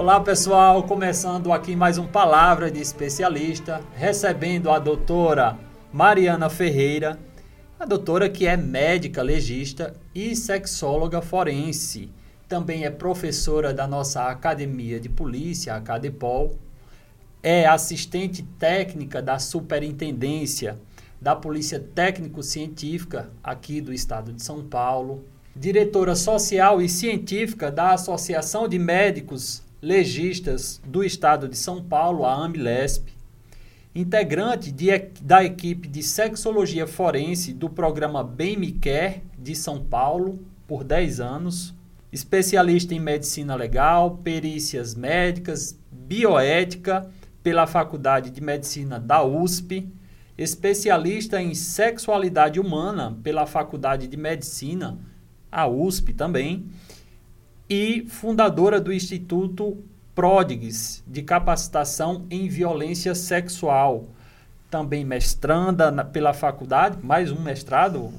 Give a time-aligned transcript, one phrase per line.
[0.00, 5.58] Olá pessoal, começando aqui mais um Palavra de Especialista, recebendo a doutora
[5.92, 7.18] Mariana Ferreira,
[7.78, 12.10] a doutora que é médica legista e sexóloga forense.
[12.48, 16.56] Também é professora da nossa Academia de Polícia, a Cadepol.
[17.42, 20.78] É assistente técnica da Superintendência
[21.20, 25.22] da Polícia Técnico-Científica aqui do estado de São Paulo.
[25.54, 32.34] Diretora social e científica da Associação de Médicos Legistas do estado de São Paulo, a
[32.34, 33.20] AMLESP
[33.94, 34.86] integrante de,
[35.20, 41.18] da equipe de sexologia forense do programa Bem Me Quer de São Paulo por 10
[41.20, 41.74] anos,
[42.12, 47.10] especialista em medicina legal, perícias médicas, bioética
[47.42, 49.88] pela Faculdade de Medicina da USP,
[50.38, 54.98] especialista em sexualidade humana pela Faculdade de Medicina,
[55.50, 56.66] a USP também,
[57.70, 59.78] e fundadora do Instituto
[60.12, 64.08] Pródigues de capacitação em violência sexual.
[64.68, 68.12] Também mestranda na, pela faculdade, mais um mestrado?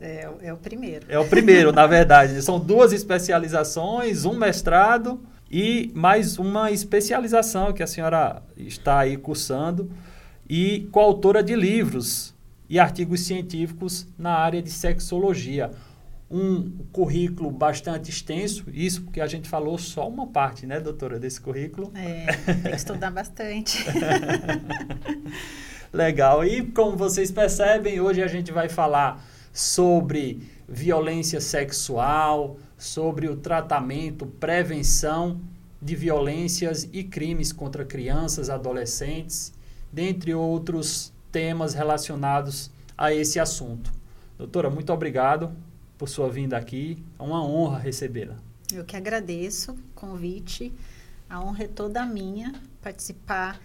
[0.00, 1.06] É, é o primeiro.
[1.08, 2.42] É o primeiro, na verdade.
[2.42, 9.88] São duas especializações, um mestrado e mais uma especialização que a senhora está aí cursando
[10.48, 12.34] e coautora de livros
[12.68, 15.70] e artigos científicos na área de sexologia
[16.30, 21.40] um currículo bastante extenso, isso porque a gente falou só uma parte, né, doutora, desse
[21.40, 21.92] currículo.
[21.94, 23.84] É, tem que estudar bastante.
[25.92, 26.44] Legal.
[26.44, 34.26] E como vocês percebem, hoje a gente vai falar sobre violência sexual, sobre o tratamento,
[34.26, 35.40] prevenção
[35.80, 39.52] de violências e crimes contra crianças, adolescentes,
[39.92, 42.68] dentre outros temas relacionados
[42.98, 43.92] a esse assunto.
[44.36, 45.52] Doutora, muito obrigado
[45.98, 47.04] por sua vinda aqui.
[47.18, 48.36] É uma honra recebê-la.
[48.72, 50.72] Eu que agradeço o convite.
[51.28, 53.60] A honra é toda minha participar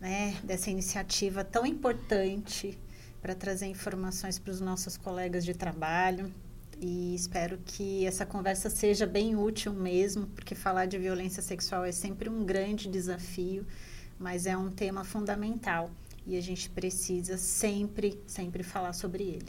[0.00, 2.78] né, dessa iniciativa tão importante
[3.20, 6.32] para trazer informações para os nossos colegas de trabalho.
[6.80, 11.92] E espero que essa conversa seja bem útil mesmo, porque falar de violência sexual é
[11.92, 13.64] sempre um grande desafio,
[14.18, 15.90] mas é um tema fundamental
[16.26, 19.48] e a gente precisa sempre, sempre falar sobre ele.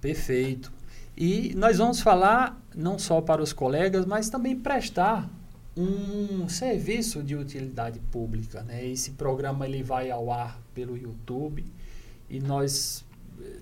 [0.00, 0.70] Perfeito.
[1.16, 5.30] E nós vamos falar não só para os colegas, mas também prestar
[5.76, 8.62] um serviço de utilidade pública.
[8.62, 8.86] Né?
[8.86, 11.64] Esse programa ele vai ao ar pelo YouTube
[12.28, 13.04] e nós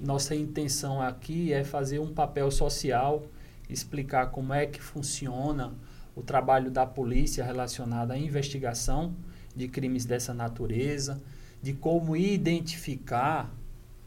[0.00, 3.24] nossa intenção aqui é fazer um papel social,
[3.68, 5.72] explicar como é que funciona
[6.14, 9.14] o trabalho da polícia relacionado à investigação
[9.54, 11.20] de crimes dessa natureza,
[11.62, 13.52] de como identificar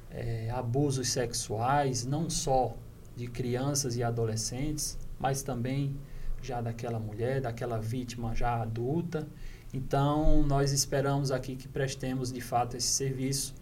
[0.10, 2.78] é, abusos sexuais, não só
[3.18, 5.98] de crianças e adolescentes, mas também
[6.42, 9.28] já daquela mulher, daquela vítima já adulta.
[9.74, 13.56] Então, nós esperamos aqui que prestemos de fato esse serviço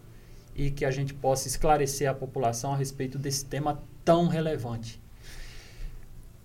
[0.54, 5.00] e que a gente possa esclarecer a população a respeito desse tema tão relevante.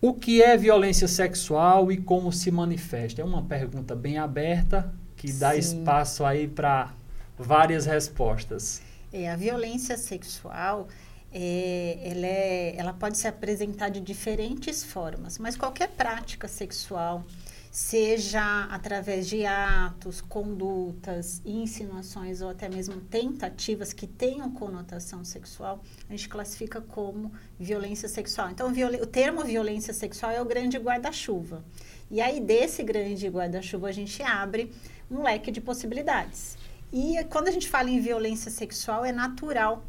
[0.01, 3.21] O que é violência sexual e como se manifesta?
[3.21, 5.59] É uma pergunta bem aberta que dá Sim.
[5.59, 6.93] espaço aí para
[7.37, 8.81] várias respostas.
[9.13, 10.87] É, a violência sexual
[11.33, 17.23] é, ela, é, ela pode se apresentar de diferentes formas, mas qualquer prática sexual,
[17.71, 26.11] seja através de atos, condutas, insinuações ou até mesmo tentativas que tenham conotação sexual, a
[26.11, 28.49] gente classifica como violência sexual.
[28.49, 31.63] Então, o termo violência sexual é o grande guarda-chuva.
[32.09, 34.69] E aí, desse grande guarda-chuva, a gente abre
[35.09, 36.57] um leque de possibilidades.
[36.91, 39.81] E quando a gente fala em violência sexual, é natural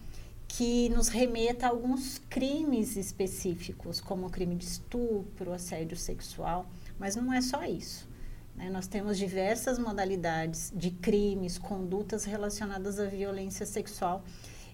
[0.54, 6.66] que nos remeta a alguns crimes específicos, como o crime de estupro, assédio sexual,
[6.98, 8.06] mas não é só isso.
[8.54, 8.68] Né?
[8.68, 14.22] Nós temos diversas modalidades de crimes, condutas relacionadas à violência sexual.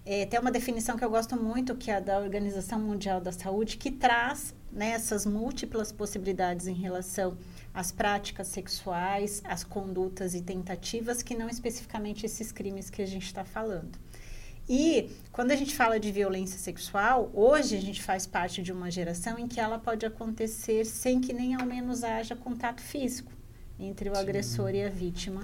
[0.05, 3.31] É, tem uma definição que eu gosto muito, que é a da Organização Mundial da
[3.31, 7.37] Saúde, que traz né, essas múltiplas possibilidades em relação
[7.73, 13.27] às práticas sexuais, às condutas e tentativas, que não especificamente esses crimes que a gente
[13.27, 13.97] está falando.
[14.69, 18.91] E quando a gente fala de violência sexual, hoje a gente faz parte de uma
[18.91, 23.31] geração em que ela pode acontecer sem que nem ao menos haja contato físico
[23.79, 24.21] entre o Sim.
[24.21, 25.41] agressor e a vítima,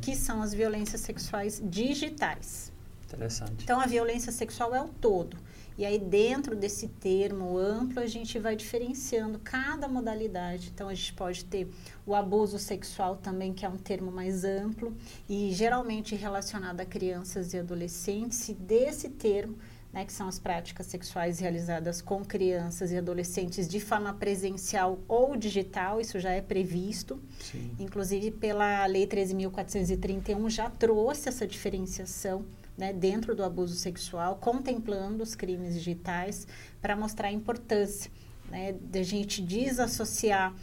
[0.00, 2.72] que são as violências sexuais digitais.
[3.06, 3.64] Interessante.
[3.64, 5.36] Então a violência sexual é o todo.
[5.78, 10.72] E aí, dentro desse termo amplo, a gente vai diferenciando cada modalidade.
[10.74, 11.68] Então, a gente pode ter
[12.04, 14.92] o abuso sexual também, que é um termo mais amplo,
[15.28, 18.48] e geralmente relacionado a crianças e adolescentes.
[18.48, 19.56] E desse termo,
[19.92, 25.36] né, que são as práticas sexuais realizadas com crianças e adolescentes de forma presencial ou
[25.36, 27.20] digital, isso já é previsto.
[27.38, 27.70] Sim.
[27.78, 32.44] Inclusive, pela Lei 13.431 já trouxe essa diferenciação
[32.78, 36.46] né, dentro do abuso sexual, contemplando os crimes digitais,
[36.80, 38.10] para mostrar a importância
[38.48, 40.54] né, de a gente desassociar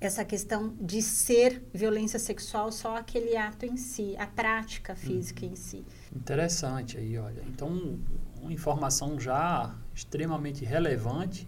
[0.00, 5.52] essa questão de ser violência sexual só aquele ato em si, a prática física uhum.
[5.52, 5.84] em si.
[6.14, 7.42] Interessante aí, olha.
[7.46, 7.98] Então,
[8.40, 11.46] uma informação já extremamente relevante.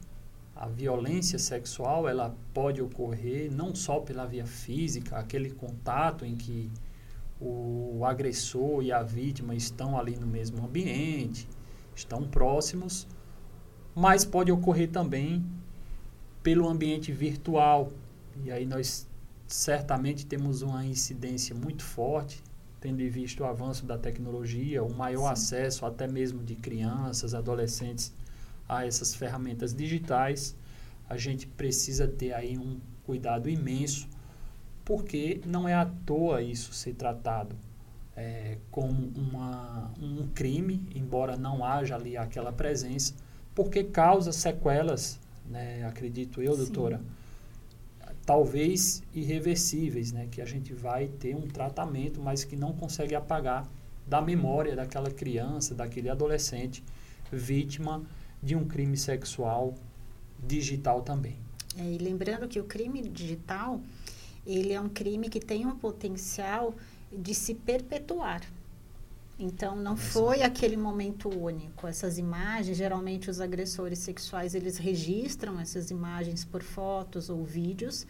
[0.55, 6.71] A violência sexual, ela pode ocorrer não só pela via física, aquele contato em que
[7.41, 11.49] o agressor e a vítima estão ali no mesmo ambiente,
[11.95, 13.07] estão próximos,
[13.95, 15.45] mas pode ocorrer também
[16.43, 17.93] pelo ambiente virtual.
[18.45, 19.09] E aí nós
[19.47, 22.43] certamente temos uma incidência muito forte
[22.81, 25.33] tendo visto o avanço da tecnologia, o maior Sim.
[25.33, 28.13] acesso até mesmo de crianças, adolescentes
[28.67, 30.57] a essas ferramentas digitais,
[31.09, 34.09] a gente precisa ter aí um cuidado imenso,
[34.85, 37.57] porque não é à toa isso ser tratado
[38.17, 43.15] é, como uma, um crime, embora não haja ali aquela presença,
[43.55, 46.59] porque causa sequelas, né, acredito eu, Sim.
[46.59, 47.01] doutora
[48.31, 50.29] talvez irreversíveis, né?
[50.31, 53.69] que a gente vai ter um tratamento, mas que não consegue apagar
[54.07, 56.83] da memória daquela criança, daquele adolescente
[57.33, 58.03] vítima
[58.41, 59.75] de um crime sexual
[60.39, 61.37] digital também.
[61.77, 63.81] É, e lembrando que o crime digital
[64.47, 66.75] ele é um crime que tem um potencial
[67.13, 68.43] de se perpetuar.
[69.39, 71.87] Então não foi aquele momento único.
[71.87, 78.07] Essas imagens, geralmente os agressores sexuais, eles registram essas imagens por fotos ou vídeos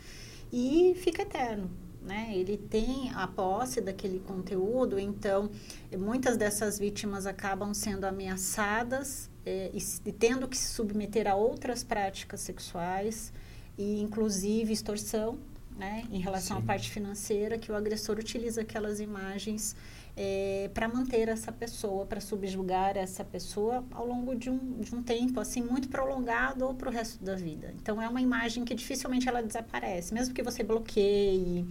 [0.53, 1.71] e fica eterno.
[2.03, 2.33] Né?
[2.35, 5.51] Ele tem a posse daquele conteúdo, então
[5.97, 11.85] muitas dessas vítimas acabam sendo ameaçadas é, e, e tendo que se submeter a outras
[11.85, 13.33] práticas sexuais
[13.79, 15.39] e inclusive extorsão,
[15.81, 16.05] né?
[16.13, 16.63] Em relação Sim.
[16.63, 19.75] à parte financeira, que o agressor utiliza aquelas imagens
[20.15, 25.03] é, para manter essa pessoa, para subjugar essa pessoa ao longo de um, de um
[25.03, 27.73] tempo assim muito prolongado ou para o resto da vida.
[27.81, 31.65] Então é uma imagem que dificilmente ela desaparece, mesmo que você bloqueie,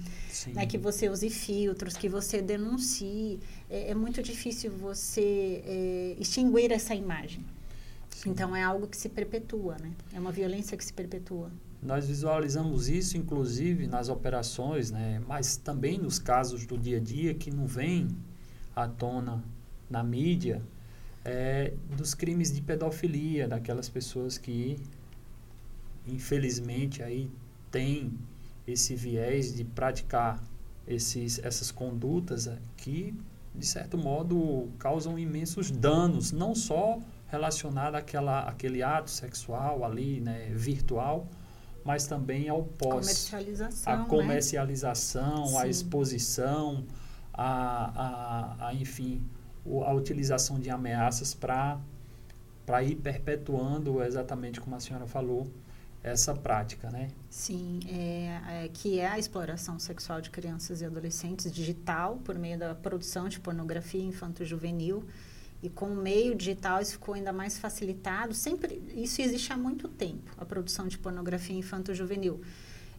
[0.48, 3.40] né, que você use filtros, que você denuncie,
[3.70, 7.46] é, é muito difícil você é, extinguir essa imagem.
[8.10, 8.32] Sim.
[8.32, 9.92] Então é algo que se perpetua, né?
[10.12, 11.52] É uma violência que se perpetua.
[11.82, 15.22] Nós visualizamos isso, inclusive, nas operações, né?
[15.28, 18.08] mas também nos casos do dia a dia que não vem
[18.76, 19.42] à tona
[19.90, 20.62] na mídia
[21.24, 24.78] é, dos crimes de pedofilia, daquelas pessoas que,
[26.08, 27.30] infelizmente, aí
[27.72, 28.14] têm
[28.68, 30.42] esse viés de praticar
[30.88, 33.16] esses, essas condutas é, que,
[33.56, 40.52] de certo modo, causam imensos danos, não só relacionado àquela, àquele ato sexual ali, né,
[40.54, 41.28] virtual,
[41.84, 43.06] mas também ao pós.
[43.06, 45.58] Comercialização, a comercialização, né?
[45.60, 46.86] a exposição,
[47.34, 49.24] a, a, a enfim,
[49.86, 51.80] a utilização de ameaças para
[52.66, 55.50] para ir perpetuando exatamente como a senhora falou
[56.04, 57.10] essa prática, né?
[57.30, 62.58] Sim, é, é, que é a exploração sexual de crianças e adolescentes digital por meio
[62.58, 65.04] da produção de pornografia infanto-juvenil
[65.62, 68.34] e com o meio digital isso ficou ainda mais facilitado.
[68.34, 72.42] Sempre isso existe há muito tempo, a produção de pornografia infanto-juvenil.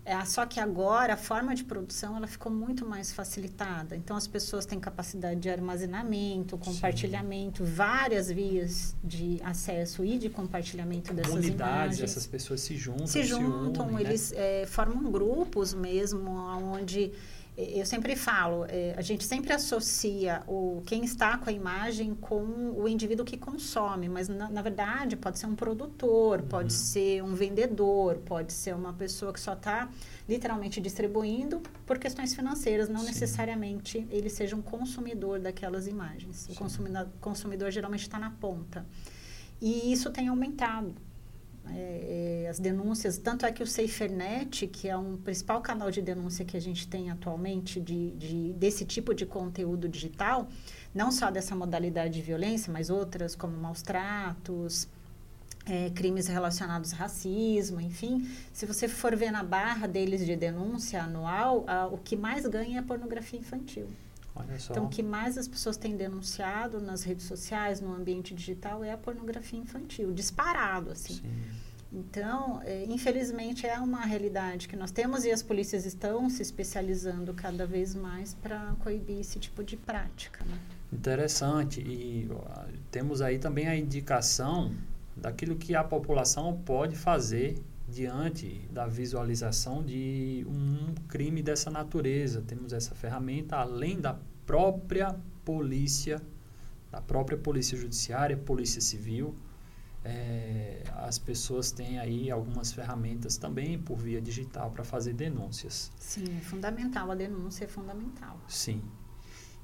[0.02, 3.94] É, só que agora a forma de produção ela ficou muito mais facilitada.
[3.94, 7.72] Então as pessoas têm capacidade de armazenamento, compartilhamento, Sim.
[7.72, 12.10] várias vias de acesso e de compartilhamento dessas Comunidades, imagens.
[12.10, 14.10] essas pessoas se juntam, se juntam, se unem, né?
[14.10, 14.62] eles né?
[14.62, 17.12] é, formam grupos mesmo, onde
[17.74, 22.42] eu sempre falo, é, a gente sempre associa o quem está com a imagem com
[22.76, 26.48] o indivíduo que consome, mas na, na verdade pode ser um produtor, uhum.
[26.48, 29.88] pode ser um vendedor, pode ser uma pessoa que só está
[30.28, 33.06] literalmente distribuindo por questões financeiras, não Sim.
[33.06, 36.36] necessariamente ele seja um consumidor daquelas imagens.
[36.36, 36.52] Sim.
[36.52, 38.86] O consumidor, consumidor geralmente está na ponta.
[39.60, 40.94] E isso tem aumentado
[41.68, 46.00] é, é, as denúncias, tanto é que o SaferNet, que é um principal canal de
[46.00, 50.48] denúncia que a gente tem atualmente de, de, desse tipo de conteúdo digital,
[50.94, 54.88] não só dessa modalidade de violência, mas outras como maus tratos,
[55.66, 58.28] é, crimes relacionados a racismo, enfim.
[58.52, 62.78] Se você for ver na barra deles de denúncia anual, a, o que mais ganha
[62.78, 63.86] é a pornografia infantil.
[64.70, 68.92] Então, o que mais as pessoas têm denunciado nas redes sociais, no ambiente digital, é
[68.92, 71.14] a pornografia infantil, disparado, assim.
[71.14, 71.42] Sim.
[71.92, 77.34] Então, é, infelizmente, é uma realidade que nós temos e as polícias estão se especializando
[77.34, 80.44] cada vez mais para coibir esse tipo de prática.
[80.44, 80.56] Né?
[80.92, 81.80] Interessante.
[81.80, 84.72] E ó, temos aí também a indicação
[85.16, 92.40] daquilo que a população pode fazer diante da visualização de um crime dessa natureza.
[92.40, 95.14] Temos essa ferramenta além da própria
[95.44, 96.22] polícia,
[96.90, 99.34] da própria polícia judiciária, polícia civil.
[100.02, 105.92] É, as pessoas têm aí algumas ferramentas também por via digital para fazer denúncias.
[105.98, 107.10] Sim, é fundamental.
[107.10, 108.40] A denúncia é fundamental.
[108.48, 108.80] Sim.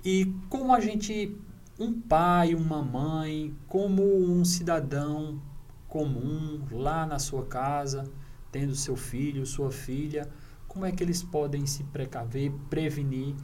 [0.04, 1.34] E como a gente,
[1.78, 5.40] um pai, uma mãe, como um cidadão
[5.88, 8.04] comum lá na sua casa,
[8.52, 10.28] tendo seu filho, sua filha,
[10.76, 13.34] como é que eles podem se precaver, prevenir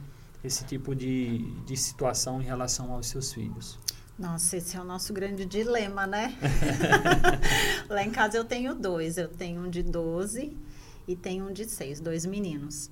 [0.43, 3.79] esse tipo de, de situação em relação aos seus filhos?
[4.19, 6.37] Nossa, esse é o nosso grande dilema, né?
[7.89, 9.17] Lá em casa eu tenho dois.
[9.17, 10.55] Eu tenho um de 12
[11.07, 12.91] e tenho um de 6, dois meninos.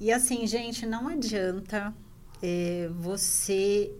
[0.00, 1.94] E assim, gente, não adianta
[2.42, 3.94] é, você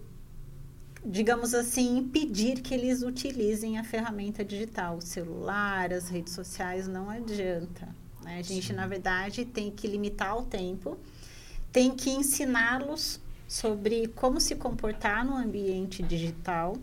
[1.04, 7.08] digamos assim, impedir que eles utilizem a ferramenta digital, o celular, as redes sociais, não
[7.08, 7.99] adianta.
[8.22, 8.38] Né?
[8.38, 8.72] A gente, Sim.
[8.74, 10.98] na verdade, tem que limitar o tempo,
[11.72, 16.76] tem que ensiná-los sobre como se comportar no ambiente digital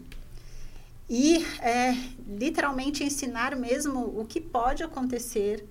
[1.09, 1.93] e é,
[2.27, 5.65] literalmente ensinar mesmo o que pode acontecer,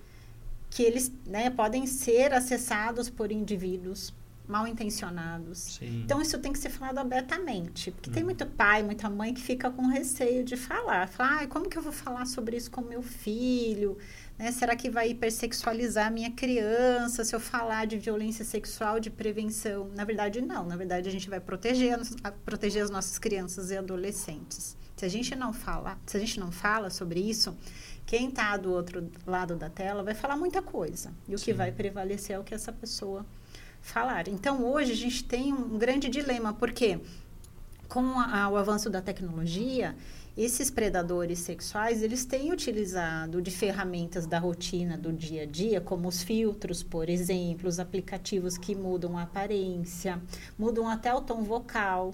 [0.71, 4.15] que eles né, podem ser acessados por indivíduos
[4.49, 5.59] mal intencionados.
[5.59, 6.03] Sim.
[6.05, 8.13] Então isso tem que ser falado abertamente, porque hum.
[8.13, 11.77] tem muito pai, muita mãe que fica com receio de falar, falar, ah, como que
[11.77, 13.99] eu vou falar sobre isso com meu filho?
[14.39, 14.53] Né?
[14.53, 19.89] Será que vai hipersexualizar a minha criança se eu falar de violência sexual, de prevenção?
[19.95, 21.99] Na verdade não, na verdade a gente vai proteger,
[22.45, 24.77] proteger as nossas crianças e adolescentes.
[24.97, 27.57] Se a gente não fala, se a gente não fala sobre isso,
[28.07, 31.13] quem está do outro lado da tela vai falar muita coisa.
[31.29, 31.47] E o Sim.
[31.47, 33.27] que vai prevalecer é o que essa pessoa
[33.83, 34.29] falar.
[34.29, 36.99] Então, hoje a gente tem um grande dilema, porque
[37.89, 39.95] com a, o avanço da tecnologia,
[40.37, 46.09] esses predadores sexuais, eles têm utilizado de ferramentas da rotina do dia a dia, como
[46.09, 50.21] os filtros, por exemplo, os aplicativos que mudam a aparência,
[50.59, 52.13] mudam até o tom vocal.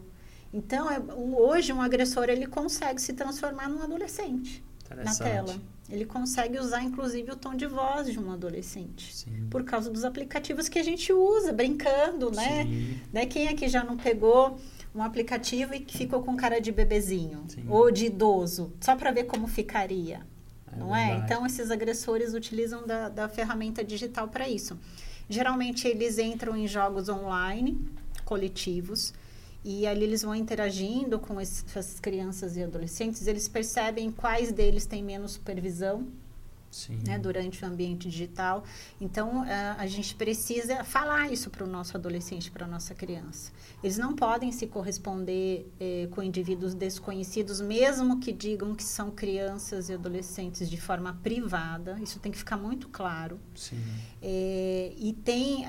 [0.52, 4.62] Então, é, hoje um agressor ele consegue se transformar num adolescente
[4.95, 5.57] na tela.
[5.91, 9.14] Ele consegue usar, inclusive, o tom de voz de um adolescente.
[9.14, 9.49] Sim.
[9.50, 12.64] Por causa dos aplicativos que a gente usa, brincando, né?
[13.12, 13.26] né?
[13.26, 14.59] Quem aqui já não pegou
[14.94, 17.44] um aplicativo e que ficou com cara de bebezinho?
[17.49, 17.64] Sim.
[17.68, 18.72] Ou de idoso?
[18.80, 20.20] Só para ver como ficaria.
[20.72, 21.06] É não é?
[21.06, 21.22] verdade.
[21.22, 21.25] é?
[21.25, 24.78] Então, esses agressores utilizam da, da ferramenta digital para isso.
[25.28, 27.78] Geralmente, eles entram em jogos online,
[28.25, 29.14] coletivos,
[29.64, 35.02] e ali eles vão interagindo com essas crianças e adolescentes, eles percebem quais deles têm
[35.02, 36.08] menos supervisão
[37.07, 38.64] né, durante o ambiente digital.
[39.00, 39.47] Então, uh,
[39.79, 43.52] a gente precisa falar isso para o nosso adolescente, para a nossa criança.
[43.83, 49.88] Eles não podem se corresponder eh, com indivíduos desconhecidos, mesmo que digam que são crianças
[49.88, 51.99] e adolescentes de forma privada.
[52.00, 53.41] Isso tem que ficar muito claro.
[54.23, 55.69] Eh, e tem uh,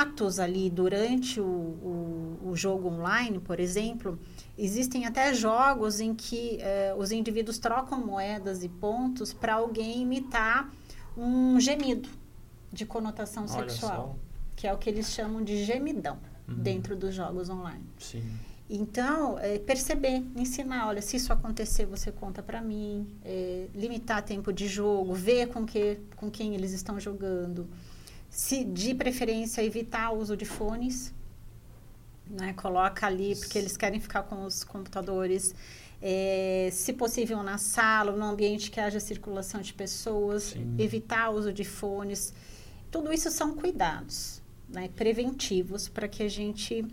[0.00, 4.18] atos ali durante o, o, o jogo online, por exemplo,
[4.56, 10.70] Existem até jogos em que eh, os indivíduos trocam moedas e pontos para alguém imitar
[11.16, 12.08] um gemido
[12.72, 14.16] de conotação Olha sexual, só.
[14.56, 16.18] que é o que eles chamam de gemidão
[16.48, 16.54] uhum.
[16.54, 17.84] dentro dos jogos online.
[17.98, 18.22] Sim.
[18.68, 24.52] Então, é, perceber, ensinar, olha, se isso acontecer, você conta para mim, é, limitar tempo
[24.52, 27.68] de jogo, ver com, que, com quem eles estão jogando,
[28.30, 31.12] se de preferência evitar o uso de fones,
[32.28, 32.52] né?
[32.54, 35.54] Coloca ali, porque eles querem ficar com os computadores,
[36.00, 40.74] é, se possível, na sala, no ambiente que haja circulação de pessoas, Sim.
[40.78, 42.32] evitar o uso de fones.
[42.90, 44.88] Tudo isso são cuidados né?
[44.94, 46.84] preventivos para que a gente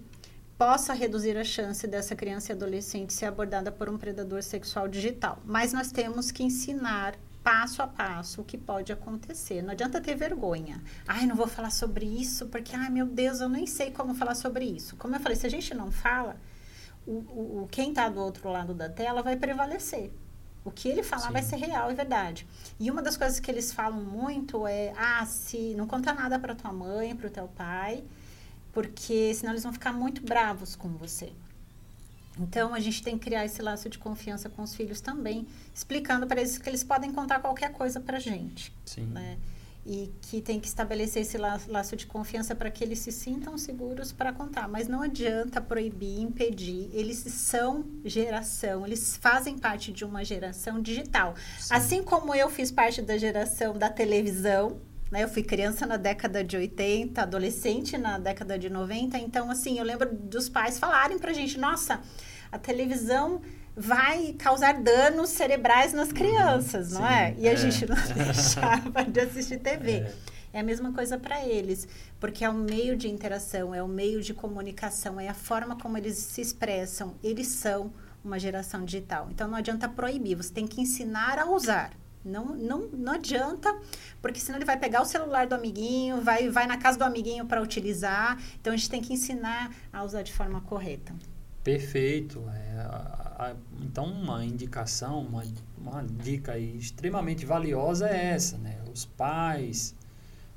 [0.58, 5.42] possa reduzir a chance dessa criança e adolescente ser abordada por um predador sexual digital.
[5.46, 9.62] Mas nós temos que ensinar passo a passo o que pode acontecer.
[9.62, 10.82] Não adianta ter vergonha.
[11.08, 14.36] Ai, não vou falar sobre isso porque, ai, meu Deus, eu nem sei como falar
[14.36, 14.96] sobre isso.
[14.96, 16.36] Como eu falei, se a gente não fala,
[17.06, 20.12] o, o quem está do outro lado da tela vai prevalecer.
[20.64, 21.34] O que ele falar Sim.
[21.34, 22.46] vai ser real e verdade.
[22.80, 26.54] E uma das coisas que eles falam muito é: ah, se não conta nada para
[26.54, 28.04] tua mãe, para o teu pai,
[28.74, 31.32] porque senão eles vão ficar muito bravos com você.
[32.40, 36.26] Então, a gente tem que criar esse laço de confiança com os filhos também, explicando
[36.26, 38.74] para eles que eles podem contar qualquer coisa para a gente.
[38.86, 39.08] Sim.
[39.08, 39.38] Né?
[39.86, 44.12] E que tem que estabelecer esse laço de confiança para que eles se sintam seguros
[44.12, 44.68] para contar.
[44.68, 46.90] Mas não adianta proibir, impedir.
[46.94, 51.34] Eles são geração, eles fazem parte de uma geração digital.
[51.60, 51.74] Sim.
[51.74, 54.80] Assim como eu fiz parte da geração da televisão,
[55.12, 55.24] Né?
[55.24, 59.18] Eu fui criança na década de 80, adolescente na década de 90.
[59.18, 62.02] Então, assim, eu lembro dos pais falarem pra gente: nossa,
[62.52, 63.42] a televisão
[63.76, 67.36] vai causar danos cerebrais nas crianças, uhum, não sim, é?
[67.38, 68.14] E a é, gente não é.
[68.26, 69.92] deixava de assistir TV.
[69.92, 70.14] É.
[70.54, 71.88] é a mesma coisa para eles,
[72.20, 75.98] porque é um meio de interação, é um meio de comunicação, é a forma como
[75.98, 77.16] eles se expressam.
[77.24, 79.30] Eles são uma geração digital.
[79.32, 81.92] Então não adianta proibir, você tem que ensinar a usar.
[82.24, 83.74] Não, não, não adianta,
[84.22, 87.46] porque senão ele vai pegar o celular do amiguinho, vai, vai na casa do amiguinho
[87.46, 88.38] para utilizar.
[88.60, 91.16] Então a gente tem que ensinar a usar de forma correta.
[91.70, 92.44] Perfeito.
[92.50, 95.44] É, a, a, então, uma indicação, uma,
[95.78, 98.80] uma dica extremamente valiosa é essa, né?
[98.92, 99.96] Os pais,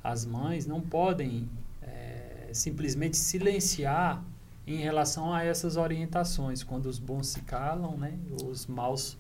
[0.03, 1.51] as mães não podem
[1.83, 4.25] é, simplesmente silenciar
[4.67, 6.63] em relação a essas orientações.
[6.63, 8.19] Quando os bons se calam, né?
[8.45, 9.19] Os maus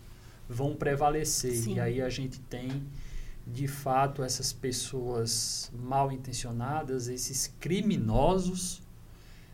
[0.48, 1.56] vão prevalecer.
[1.56, 1.74] Sim.
[1.74, 2.82] E aí a gente tem,
[3.46, 8.80] de fato, essas pessoas mal intencionadas, esses criminosos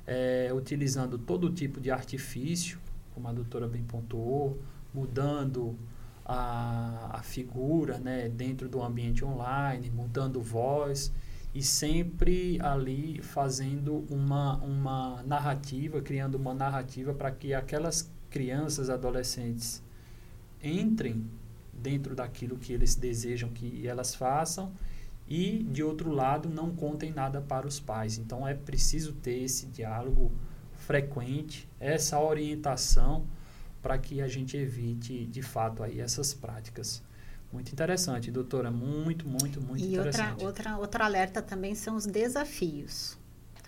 [0.08, 2.80] é, utilizando todo tipo de artifício,
[3.14, 4.58] como a doutora bem pontuou,
[4.92, 5.76] mudando
[6.24, 11.12] a, a figura né, dentro do ambiente online, mudando voz
[11.54, 19.82] e sempre ali fazendo uma, uma narrativa, criando uma narrativa para que aquelas crianças, adolescentes
[20.62, 21.26] entrem
[21.70, 24.72] dentro daquilo que eles desejam que elas façam
[25.28, 28.18] e, de outro lado, não contem nada para os pais.
[28.18, 30.32] Então, é preciso ter esse diálogo
[30.74, 33.26] frequente, essa orientação
[33.82, 37.02] para que a gente evite, de fato, aí essas práticas.
[37.52, 38.70] Muito interessante, doutora.
[38.70, 40.40] Muito, muito, muito e interessante.
[40.40, 43.17] E outra, outra, outra alerta também são os desafios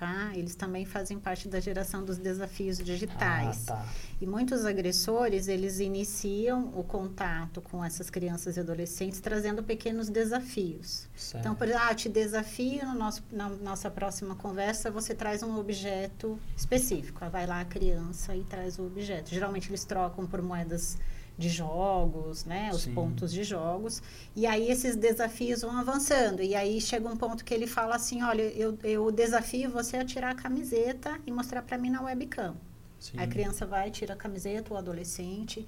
[0.01, 0.33] tá?
[0.35, 3.69] Eles também fazem parte da geração dos desafios digitais.
[3.69, 3.87] Ah, tá.
[4.19, 11.07] E muitos agressores, eles iniciam o contato com essas crianças e adolescentes trazendo pequenos desafios.
[11.15, 11.43] Certo.
[11.43, 15.59] Então, por exemplo, ah, te desafio no nosso, na nossa próxima conversa, você traz um
[15.59, 17.21] objeto específico.
[17.31, 19.29] Vai lá a criança e traz o objeto.
[19.29, 20.97] Geralmente eles trocam por moedas
[21.41, 22.71] de jogos, né?
[22.73, 22.95] Os Sim.
[22.95, 24.03] pontos de jogos.
[24.37, 26.43] E aí esses desafios vão avançando.
[26.43, 30.05] E aí chega um ponto que ele fala assim, olha, eu, eu desafio você a
[30.05, 32.55] tirar a camiseta e mostrar para mim na webcam.
[33.01, 33.19] Sim.
[33.19, 35.67] A criança vai, tira a camiseta, o adolescente.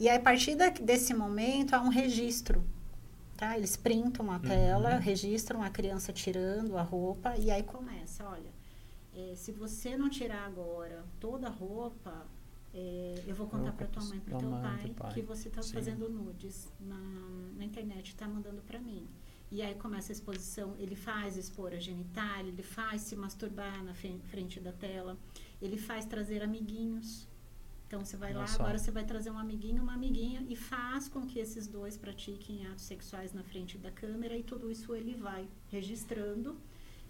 [0.00, 2.64] E aí, a partir da, desse momento, há um registro.
[3.36, 3.56] Tá?
[3.56, 5.00] Eles printam a tela, uhum.
[5.00, 7.36] registram a criança tirando a roupa.
[7.36, 8.50] E aí começa, olha,
[9.14, 12.26] é, se você não tirar agora toda a roupa,
[12.72, 16.08] é, eu vou contar para tua mãe, para teu pai, pai, que você está fazendo
[16.08, 16.98] nudes na,
[17.56, 19.08] na internet, está mandando para mim.
[19.50, 23.92] E aí começa a exposição, ele faz expor a genitália, ele faz se masturbar na
[23.92, 25.18] frente da tela,
[25.60, 27.26] ele faz trazer amiguinhos.
[27.88, 28.56] Então você vai Nossa.
[28.56, 31.96] lá, agora você vai trazer um amiguinho, uma amiguinha e faz com que esses dois
[31.96, 36.56] pratiquem atos sexuais na frente da câmera e tudo isso ele vai registrando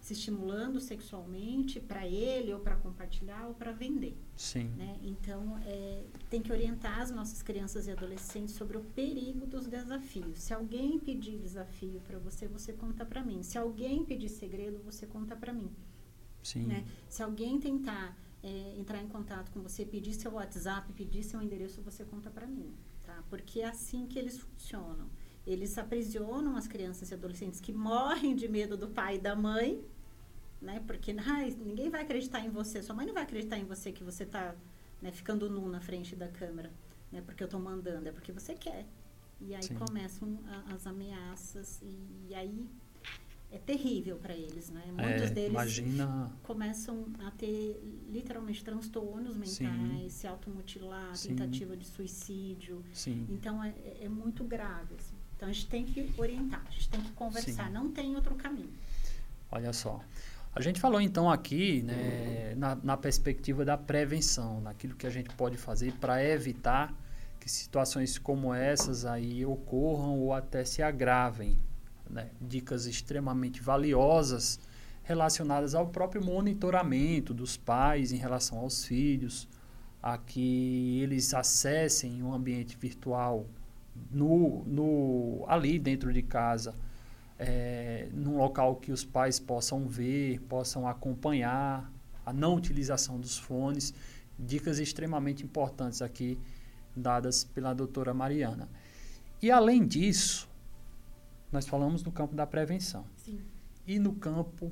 [0.01, 4.17] se estimulando sexualmente para ele ou para compartilhar ou para vender.
[4.35, 4.65] Sim.
[4.75, 4.99] Né?
[5.03, 10.39] Então, é, tem que orientar as nossas crianças e adolescentes sobre o perigo dos desafios.
[10.39, 13.43] Se alguém pedir desafio para você, você conta para mim.
[13.43, 15.71] Se alguém pedir segredo, você conta para mim.
[16.41, 16.65] Sim.
[16.65, 16.83] Né?
[17.07, 21.79] Se alguém tentar é, entrar em contato com você, pedir seu WhatsApp, pedir seu endereço,
[21.83, 22.73] você conta para mim.
[23.05, 23.23] Tá?
[23.29, 25.07] Porque é assim que eles funcionam.
[25.45, 29.83] Eles aprisionam as crianças e adolescentes que morrem de medo do pai e da mãe,
[30.61, 30.81] né?
[30.85, 34.03] Porque ai, ninguém vai acreditar em você, sua mãe não vai acreditar em você que
[34.03, 34.55] você está
[35.01, 36.71] né, ficando nu na frente da câmera,
[37.11, 37.21] né?
[37.21, 38.85] Porque eu estou mandando, é porque você quer.
[39.41, 39.73] E aí Sim.
[39.75, 42.69] começam a, as ameaças e, e, aí
[43.49, 44.83] é terrível para eles, né?
[44.87, 46.31] Muitos é, deles imagina...
[46.43, 50.09] começam a ter literalmente transtornos mentais, Sim.
[50.09, 51.29] se automutilar, Sim.
[51.29, 52.83] tentativa de suicídio.
[52.93, 53.25] Sim.
[53.29, 54.93] Então é, é muito grave.
[54.95, 55.15] Assim.
[55.41, 57.73] Então a gente tem que orientar, a gente tem que conversar, Sim.
[57.73, 58.69] não tem outro caminho.
[59.51, 59.99] Olha só.
[60.53, 65.33] A gente falou então aqui né, na, na, perspectiva da prevenção, naquilo que a gente
[65.33, 66.93] pode fazer para evitar
[67.39, 71.57] que situações como essas aí ocorram ou até se agravem.
[72.07, 72.29] Né?
[72.39, 74.59] Dicas extremamente valiosas
[75.01, 79.47] relacionadas ao próprio monitoramento dos pais em relação aos filhos,
[80.03, 83.47] a que eles acessem um ambiente virtual
[84.11, 86.75] no, no, ali dentro de casa,
[87.37, 91.91] é, num local que os pais possam ver, possam acompanhar
[92.25, 93.93] a não utilização dos fones.
[94.37, 96.37] Dicas extremamente importantes aqui
[96.95, 98.69] dadas pela doutora Mariana.
[99.41, 100.49] E além disso,
[101.51, 103.05] nós falamos no campo da prevenção.
[103.17, 103.39] Sim.
[103.85, 104.71] E no campo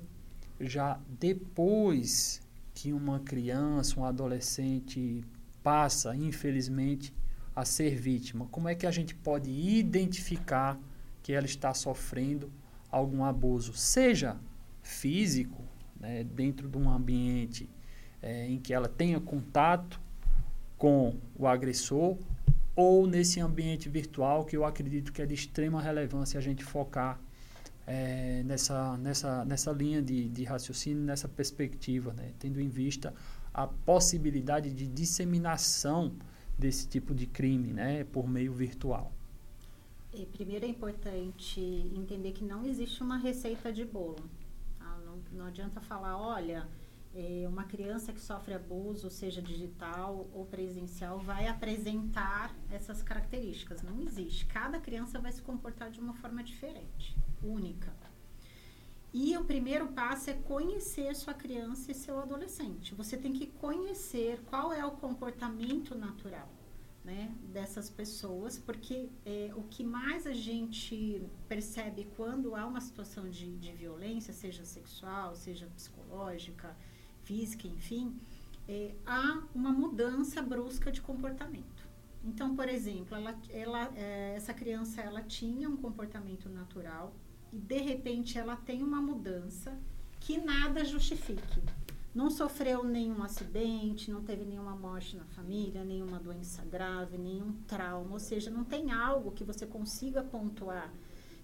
[0.60, 2.42] já depois
[2.74, 5.24] que uma criança, um adolescente
[5.64, 7.14] passa, infelizmente,
[7.56, 8.48] a ser vítima?
[8.48, 10.80] Como é que a gente pode identificar
[11.22, 12.52] que ela está sofrendo
[12.92, 14.38] algum abuso, seja
[14.82, 15.64] físico,
[16.00, 17.70] né, dentro de um ambiente
[18.22, 20.00] é, em que ela tenha contato
[20.78, 22.18] com o agressor,
[22.76, 27.20] ou nesse ambiente virtual, que eu acredito que é de extrema relevância a gente focar
[27.86, 33.14] é, nessa, nessa, nessa linha de, de raciocínio, nessa perspectiva, né, tendo em vista
[33.54, 36.14] a possibilidade de disseminação
[36.60, 39.12] desse tipo de crime né, por meio virtual.
[40.14, 41.62] E primeiro é importante
[41.96, 44.30] entender que não existe uma receita de bolo.
[44.78, 44.98] Tá?
[45.06, 46.68] Não, não adianta falar, olha,
[47.16, 53.82] é, uma criança que sofre abuso, seja digital ou presencial, vai apresentar essas características.
[53.82, 54.46] Não existe.
[54.48, 57.92] Cada criança vai se comportar de uma forma diferente, única.
[59.12, 62.94] E o primeiro passo é conhecer sua criança e seu adolescente.
[62.94, 66.48] Você tem que conhecer qual é o comportamento natural
[67.04, 73.28] né, dessas pessoas, porque é, o que mais a gente percebe quando há uma situação
[73.30, 76.78] de, de violência, seja sexual, seja psicológica,
[77.24, 78.16] física, enfim,
[78.68, 81.88] é, há uma mudança brusca de comportamento.
[82.24, 87.16] Então, por exemplo, ela, ela, é, essa criança ela tinha um comportamento natural
[87.52, 89.78] e de repente ela tem uma mudança
[90.20, 91.62] que nada justifique
[92.14, 98.14] não sofreu nenhum acidente, não teve nenhuma morte na família, nenhuma doença grave, nenhum trauma,
[98.14, 100.92] ou seja, não tem algo que você consiga pontuar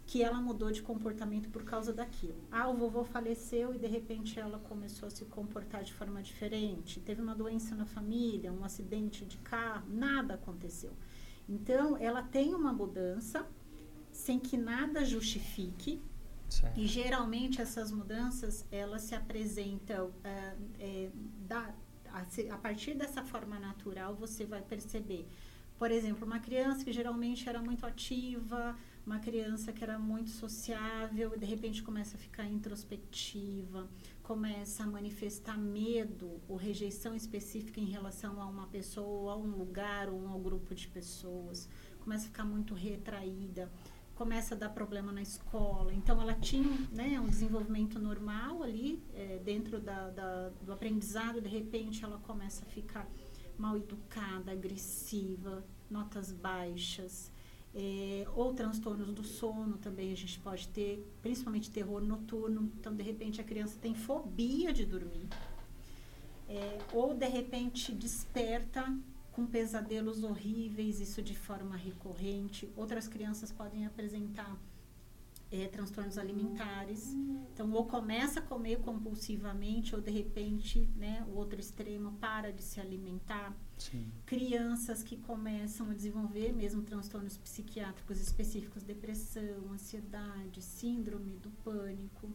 [0.07, 2.43] que ela mudou de comportamento por causa daquilo.
[2.51, 6.99] Ah, o vovô faleceu e de repente ela começou a se comportar de forma diferente.
[6.99, 10.93] Teve uma doença na família, um acidente de carro, nada aconteceu.
[11.49, 13.47] Então, ela tem uma mudança
[14.15, 16.01] sem que nada justifique.
[16.75, 20.13] E geralmente essas mudanças elas se apresentam uh,
[20.79, 21.09] é,
[21.47, 21.73] da,
[22.13, 22.21] a,
[22.53, 25.27] a, partir dessa forma natural você vai perceber,
[25.77, 31.33] por exemplo, uma criança que geralmente era muito ativa, uma criança que era muito sociável
[31.35, 33.89] e de repente começa a ficar introspectiva,
[34.23, 40.09] começa a manifestar medo ou rejeição específica em relação a uma pessoa, a um lugar
[40.09, 41.67] ou a um grupo de pessoas,
[41.99, 43.69] começa a ficar muito retraída
[44.15, 45.93] começa a dar problema na escola.
[45.93, 51.49] Então, ela tinha né, um desenvolvimento normal ali, é, dentro da, da, do aprendizado, de
[51.49, 53.07] repente ela começa a ficar
[53.57, 57.31] mal educada, agressiva, notas baixas.
[57.77, 62.71] É, ou transtornos do sono também a gente pode ter, principalmente terror noturno.
[62.79, 65.27] Então, de repente, a criança tem fobia de dormir.
[66.47, 68.97] É, ou, de repente, desperta
[69.35, 72.71] com pesadelos horríveis, isso de forma recorrente.
[72.73, 74.57] Outras crianças podem apresentar
[75.51, 77.13] é, transtornos alimentares.
[77.53, 82.63] Então, ou começa a comer compulsivamente, ou de repente, né, o outro extremo para de
[82.63, 83.53] se alimentar.
[83.77, 84.09] Sim.
[84.25, 92.31] Crianças que começam a desenvolver mesmo transtornos psiquiátricos específicos, depressão, ansiedade, síndrome do pânico.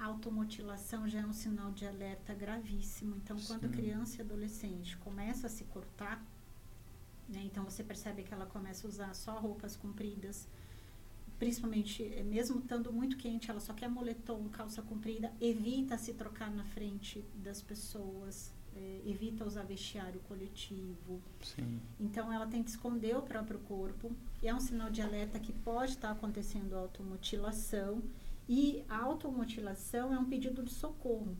[0.00, 3.16] automutilação já é um sinal de alerta gravíssimo.
[3.16, 6.24] Então, quando a criança e adolescente começa a se cortar,
[7.28, 7.42] né?
[7.44, 10.48] Então você percebe que ela começa a usar só roupas compridas,
[11.38, 16.50] principalmente, eh, mesmo estando muito quente, ela só quer moletom, calça comprida, evita se trocar
[16.50, 21.20] na frente das pessoas, é, evita usar vestiário coletivo.
[21.42, 21.80] Sim.
[21.98, 24.12] Então ela tenta esconder o próprio corpo.
[24.42, 28.02] E é um sinal de alerta que pode estar acontecendo automutilação.
[28.48, 31.36] E a automutilação é um pedido de socorro.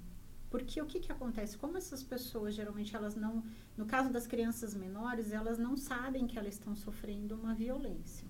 [0.51, 1.59] Porque o que, que acontece?
[1.59, 3.45] Como essas pessoas, geralmente, elas não...
[3.77, 8.27] No caso das crianças menores, elas não sabem que elas estão sofrendo uma violência.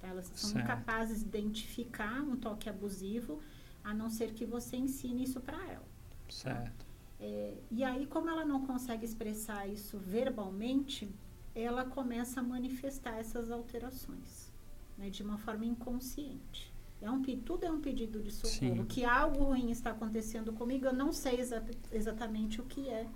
[0.00, 0.08] Tá?
[0.08, 0.64] Elas são certo.
[0.64, 3.40] incapazes de identificar um toque abusivo,
[3.84, 5.86] a não ser que você ensine isso para ela.
[6.28, 6.86] Certo.
[7.20, 11.08] É, e aí, como ela não consegue expressar isso verbalmente,
[11.54, 14.50] ela começa a manifestar essas alterações,
[14.98, 16.71] né, de uma forma inconsciente.
[17.02, 18.76] É um, tudo é um pedido de socorro.
[18.76, 18.84] Sim.
[18.84, 23.06] Que algo ruim está acontecendo comigo, eu não sei exa exatamente o que é,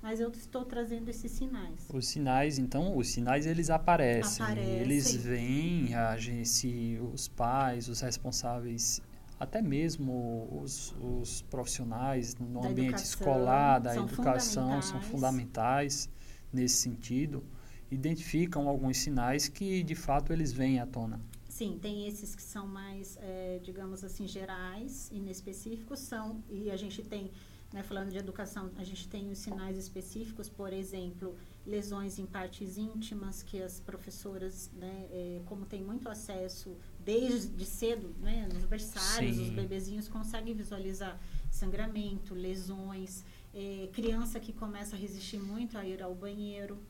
[0.00, 1.88] mas eu estou trazendo esses sinais.
[1.92, 4.44] Os sinais, então, os sinais eles aparecem.
[4.44, 4.74] aparecem.
[4.74, 9.02] Eles vêm, a gente, os pais, os responsáveis,
[9.40, 16.08] até mesmo os, os profissionais no da ambiente educação, escolar, da são educação, são fundamentais
[16.52, 17.42] nesse sentido.
[17.90, 21.20] Identificam alguns sinais que, de fato, eles vêm à tona.
[21.52, 27.02] Sim, tem esses que são mais, é, digamos assim, gerais, inespecíficos, são, e a gente
[27.02, 27.30] tem,
[27.74, 31.36] né, falando de educação, a gente tem os sinais específicos, por exemplo,
[31.66, 38.14] lesões em partes íntimas, que as professoras, né, é, como tem muito acesso desde cedo,
[38.22, 39.42] né, nos berçários, Sim.
[39.42, 46.02] os bebezinhos conseguem visualizar sangramento, lesões, é, criança que começa a resistir muito a ir
[46.02, 46.82] ao banheiro,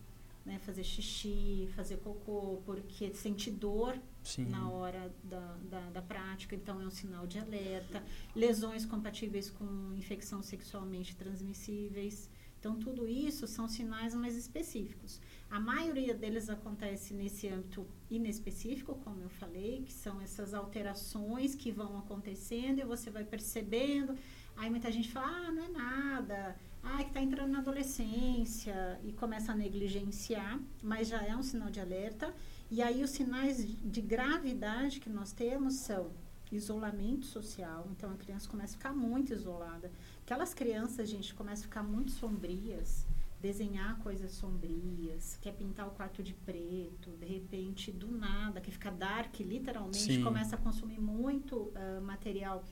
[0.45, 4.47] né, fazer xixi, fazer cocô, porque sente dor Sim.
[4.47, 8.03] na hora da, da, da, prática, então é um sinal de alerta.
[8.35, 12.29] Lesões compatíveis com infecção sexualmente transmissíveis.
[12.59, 15.21] Então, tudo isso são sinais mais específicos.
[15.51, 21.73] A maioria deles acontece nesse âmbito inespecífico, como eu falei, que são essas alterações que
[21.73, 24.17] vão acontecendo e você vai percebendo.
[24.57, 29.13] Aí muita gente fala, ah, não é nada, ah, que está entrando na adolescência e
[29.13, 32.35] começa a negligenciar, mas já é um sinal de alerta.
[32.71, 36.11] E aí os sinais de gravidade que nós temos são
[36.51, 39.91] isolamento social, então a criança começa a ficar muito isolada.
[40.23, 43.07] Aquelas crianças, gente, começam a ficar muito sombrias,
[43.41, 48.93] desenhar coisas sombrias, quer pintar o quarto de preto, de repente, do nada, quer ficar
[48.93, 50.23] dark, literalmente, Sim.
[50.23, 52.63] começa a consumir muito uh, material,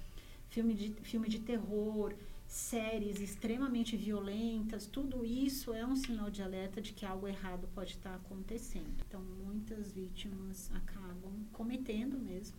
[0.49, 2.15] filme de, filme de terror,
[2.51, 7.93] séries extremamente violentas, tudo isso é um sinal de alerta de que algo errado pode
[7.93, 8.93] estar acontecendo.
[9.07, 12.57] Então, muitas vítimas acabam cometendo mesmo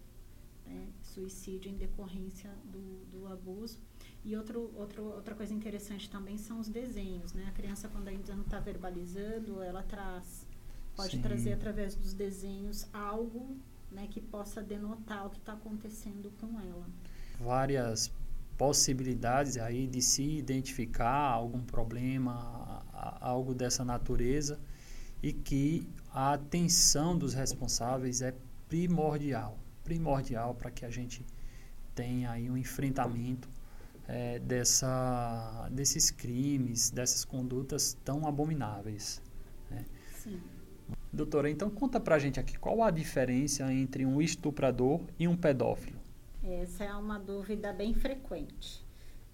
[0.66, 3.80] né, suicídio em decorrência do, do abuso.
[4.24, 7.48] E outro, outro, outra coisa interessante também são os desenhos, né?
[7.50, 10.48] A criança, quando ainda não está verbalizando, ela traz,
[10.96, 11.22] pode Sim.
[11.22, 13.58] trazer através dos desenhos algo
[13.92, 16.88] né, que possa denotar o que está acontecendo com ela.
[17.42, 18.10] Várias
[18.62, 22.86] possibilidades aí de se identificar algum problema,
[23.20, 24.60] algo dessa natureza,
[25.24, 28.36] e que a atenção dos responsáveis é
[28.70, 31.26] primordial, primordial para que a gente
[31.96, 33.50] tenha aí um enfrentamento
[34.08, 39.24] é, dessa, desses crimes, dessas condutas tão abomináveis.
[39.72, 39.86] Né?
[40.22, 40.40] Sim.
[41.12, 46.01] Doutora, então conta pra gente aqui qual a diferença entre um estuprador e um pedófilo.
[46.44, 48.84] Essa é uma dúvida bem frequente.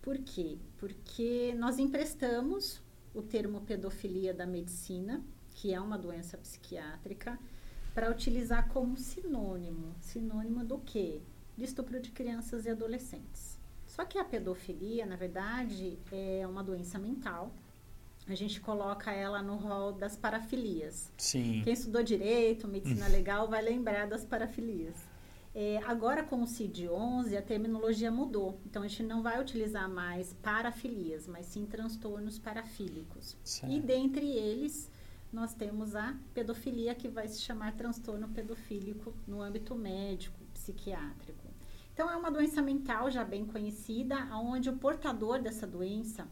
[0.01, 0.57] Por quê?
[0.77, 2.81] Porque nós emprestamos
[3.13, 7.39] o termo pedofilia da medicina, que é uma doença psiquiátrica,
[7.93, 9.95] para utilizar como sinônimo.
[10.01, 11.21] Sinônimo do quê?
[11.55, 13.57] De estupro de crianças e adolescentes.
[13.87, 17.51] Só que a pedofilia, na verdade, é uma doença mental.
[18.27, 21.09] A gente coloca ela no rol das parafilias.
[21.17, 21.61] Sim.
[21.63, 25.06] Quem estudou direito, medicina legal, vai lembrar das parafilias.
[25.59, 28.61] É, agora, com o CID-11, a terminologia mudou.
[28.63, 33.35] Então, a gente não vai utilizar mais parafilias, mas sim transtornos parafílicos.
[33.43, 33.73] Certo.
[33.73, 34.91] E dentre eles,
[35.33, 41.47] nós temos a pedofilia, que vai se chamar transtorno pedofílico no âmbito médico, psiquiátrico.
[41.91, 46.27] Então, é uma doença mental já bem conhecida, onde o portador dessa doença,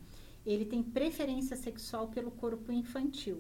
[0.46, 3.38] ele tem preferência sexual pelo corpo infantil.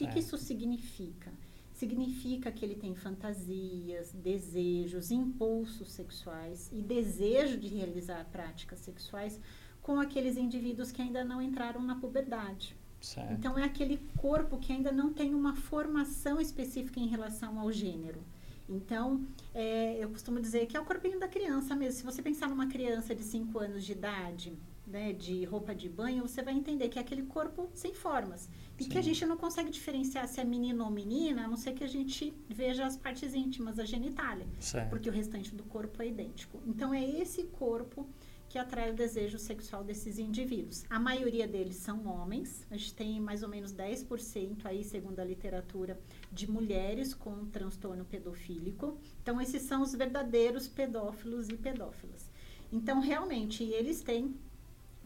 [0.00, 1.32] O que isso significa?
[1.78, 9.40] Significa que ele tem fantasias, desejos, impulsos sexuais e desejo de realizar práticas sexuais
[9.80, 12.76] com aqueles indivíduos que ainda não entraram na puberdade.
[13.00, 13.32] Certo.
[13.32, 18.24] Então, é aquele corpo que ainda não tem uma formação específica em relação ao gênero.
[18.68, 22.00] Então, é, eu costumo dizer que é o corpinho da criança mesmo.
[22.00, 26.26] Se você pensar numa criança de 5 anos de idade, né, de roupa de banho,
[26.26, 28.48] você vai entender que é aquele corpo sem formas.
[28.78, 28.90] E Sim.
[28.90, 31.84] que a gente não consegue diferenciar se é menino ou menina, a não ser que
[31.84, 34.46] a gente veja as partes íntimas, a genitália.
[34.60, 34.88] Certo.
[34.90, 36.60] Porque o restante do corpo é idêntico.
[36.66, 38.08] Então, é esse corpo
[38.48, 40.84] que atrai o desejo sexual desses indivíduos.
[40.88, 45.24] A maioria deles são homens, a gente tem mais ou menos 10% aí, segundo a
[45.24, 46.00] literatura,
[46.32, 48.98] de mulheres com transtorno pedofílico.
[49.22, 52.30] Então, esses são os verdadeiros pedófilos e pedófilas.
[52.72, 54.34] Então, realmente, eles têm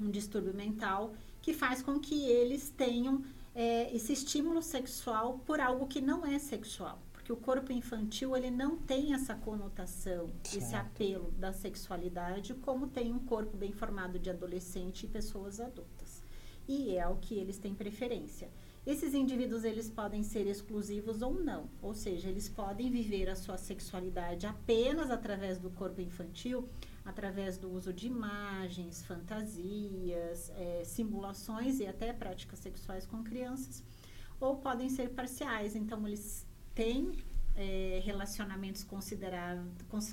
[0.02, 3.22] um distúrbio mental que faz com que eles tenham
[3.54, 8.50] é, esse estímulo sexual por algo que não é sexual porque o corpo infantil ele
[8.50, 10.58] não tem essa conotação, certo.
[10.58, 16.20] esse apelo da sexualidade, como tem um corpo bem formado de adolescente e pessoas adultas.
[16.66, 18.50] E é o que eles têm preferência.
[18.84, 23.56] Esses indivíduos eles podem ser exclusivos ou não, ou seja, eles podem viver a sua
[23.56, 26.68] sexualidade apenas através do corpo infantil,
[27.04, 33.82] através do uso de imagens, fantasias, é, simulações e até práticas sexuais com crianças,
[34.40, 35.74] ou podem ser parciais.
[35.74, 37.12] Então eles têm
[37.54, 39.66] é, relacionamentos considerado,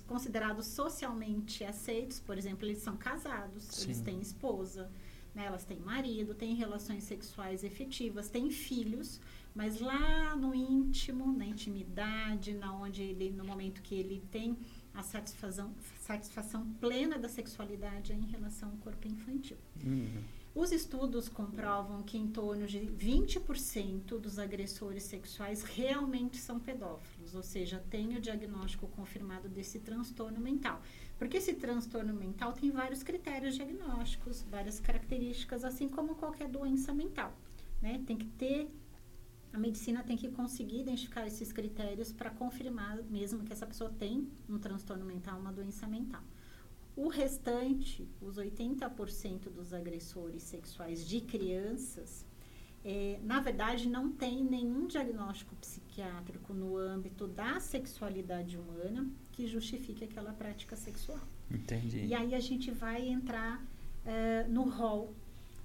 [0.07, 3.85] considerados socialmente aceitos, por exemplo, eles são casados, Sim.
[3.85, 4.91] eles têm esposa,
[5.33, 9.21] né, elas têm marido, têm relações sexuais efetivas, têm filhos,
[9.55, 14.57] mas lá no íntimo, na intimidade, na onde ele, no momento que ele tem
[14.99, 19.57] a satisfação, satisfação plena da sexualidade em relação ao corpo infantil.
[19.83, 20.21] Uhum.
[20.53, 27.43] Os estudos comprovam que em torno de 20% dos agressores sexuais realmente são pedófilos, ou
[27.43, 30.81] seja, tem o diagnóstico confirmado desse transtorno mental.
[31.17, 37.31] Porque esse transtorno mental tem vários critérios diagnósticos, várias características, assim como qualquer doença mental.
[37.81, 38.03] Né?
[38.05, 38.69] Tem que ter
[39.51, 44.27] a medicina tem que conseguir identificar esses critérios para confirmar mesmo que essa pessoa tem
[44.47, 46.23] um transtorno mental, uma doença mental.
[46.95, 52.25] O restante, os 80% dos agressores sexuais de crianças,
[52.83, 60.03] é, na verdade, não tem nenhum diagnóstico psiquiátrico no âmbito da sexualidade humana que justifique
[60.03, 61.19] aquela prática sexual.
[61.49, 62.05] Entendi.
[62.05, 63.65] E aí a gente vai entrar
[64.05, 65.13] é, no rol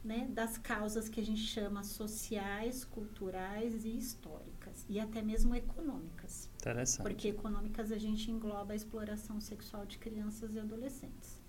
[0.04, 6.50] né, das causas que a gente chama sociais, culturais e históricas, e até mesmo econômicas.
[6.56, 7.02] Interessante.
[7.02, 11.42] Porque econômicas a gente engloba a exploração sexual de crianças e adolescentes.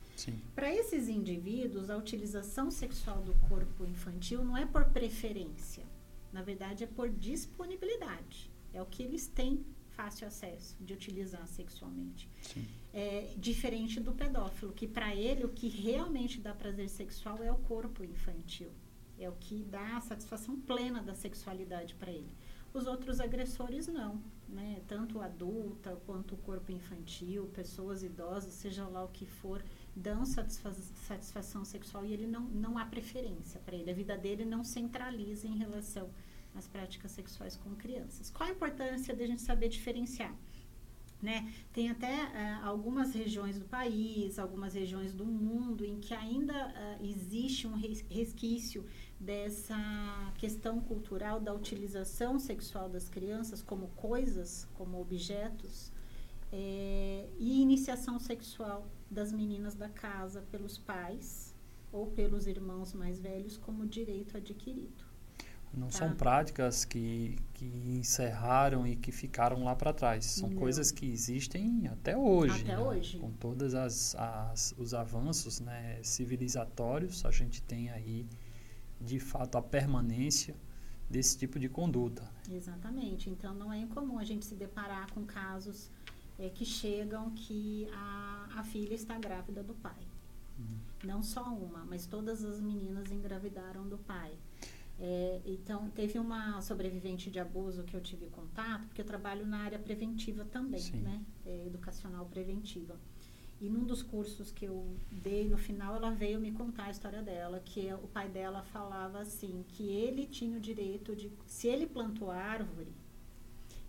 [0.55, 5.83] Para esses indivíduos, a utilização sexual do corpo infantil não é por preferência,
[6.31, 8.49] na verdade é por disponibilidade.
[8.73, 9.65] É o que eles têm
[9.95, 12.29] fácil acesso de utilizar sexualmente.
[12.93, 17.58] É, diferente do pedófilo, que para ele o que realmente dá prazer sexual é o
[17.58, 18.71] corpo infantil.
[19.17, 22.31] É o que dá a satisfação plena da sexualidade para ele.
[22.73, 24.81] Os outros agressores não, né?
[24.86, 29.63] Tanto adulta quanto o corpo infantil, pessoas idosas, seja lá o que for,
[29.95, 33.91] dão satisfa satisfação sexual e ele não, não há preferência para ele.
[33.91, 36.10] A vida dele não centraliza em relação
[36.55, 38.31] nas práticas sexuais com crianças.
[38.31, 40.33] Qual a importância de a gente saber diferenciar?
[41.21, 41.51] Né?
[41.73, 47.05] Tem até uh, algumas regiões do país, algumas regiões do mundo em que ainda uh,
[47.05, 47.75] existe um
[48.09, 48.85] resquício
[49.19, 49.75] dessa
[50.37, 55.91] questão cultural da utilização sexual das crianças como coisas, como objetos,
[56.51, 61.55] é, e iniciação sexual das meninas da casa pelos pais
[61.91, 65.04] ou pelos irmãos mais velhos como direito adquirido.
[65.75, 65.99] Não tá.
[65.99, 70.25] são práticas que, que encerraram e que ficaram lá para trás.
[70.25, 70.57] São Não.
[70.57, 72.61] coisas que existem até hoje.
[72.61, 72.79] Até né?
[72.79, 73.19] hoje.
[73.19, 78.25] Com todos as, as, os avanços né, civilizatórios, a gente tem aí,
[79.01, 80.55] de fato, a permanência
[81.09, 82.29] desse tipo de conduta.
[82.49, 83.29] Exatamente.
[83.29, 85.91] Então, não é incomum a gente se deparar com casos
[86.39, 90.07] é, que chegam que a, a filha está grávida do pai.
[90.57, 90.77] Uhum.
[91.03, 94.33] Não só uma, mas todas as meninas engravidaram do pai.
[94.99, 99.60] É, então, teve uma sobrevivente de abuso que eu tive contato, porque eu trabalho na
[99.60, 101.01] área preventiva também, Sim.
[101.01, 101.21] né?
[101.45, 102.97] É, educacional preventiva.
[103.60, 107.21] E num dos cursos que eu dei, no final, ela veio me contar a história
[107.21, 111.86] dela, que o pai dela falava assim, que ele tinha o direito de, se ele
[111.86, 112.91] plantou árvore,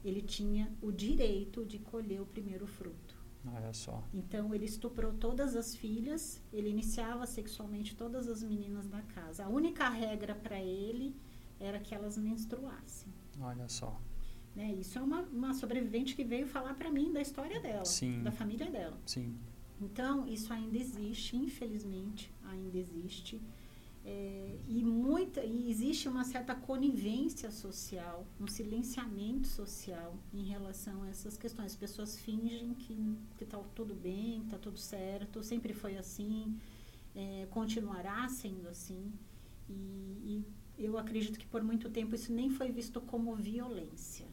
[0.04, 3.05] ele tinha o direito de colher o primeiro fruto.
[3.54, 4.02] Olha só.
[4.12, 9.44] Então ele estuprou todas as filhas, ele iniciava sexualmente todas as meninas da casa.
[9.44, 11.14] A única regra para ele
[11.60, 13.12] era que elas menstruassem.
[13.40, 14.00] Olha só.
[14.54, 14.72] Né?
[14.72, 18.22] Isso é uma, uma sobrevivente que veio falar para mim da história dela, Sim.
[18.22, 18.98] da família dela.
[19.06, 19.36] Sim.
[19.80, 23.40] Então isso ainda existe, infelizmente ainda existe.
[24.08, 31.08] É, e, muita, e existe uma certa conivência social, um silenciamento social em relação a
[31.08, 31.72] essas questões.
[31.72, 32.96] As pessoas fingem que
[33.42, 36.56] está tudo bem, está tudo certo, sempre foi assim,
[37.16, 39.12] é, continuará sendo assim.
[39.68, 40.44] E, e,
[40.78, 44.28] eu acredito que por muito tempo isso nem foi visto como violência.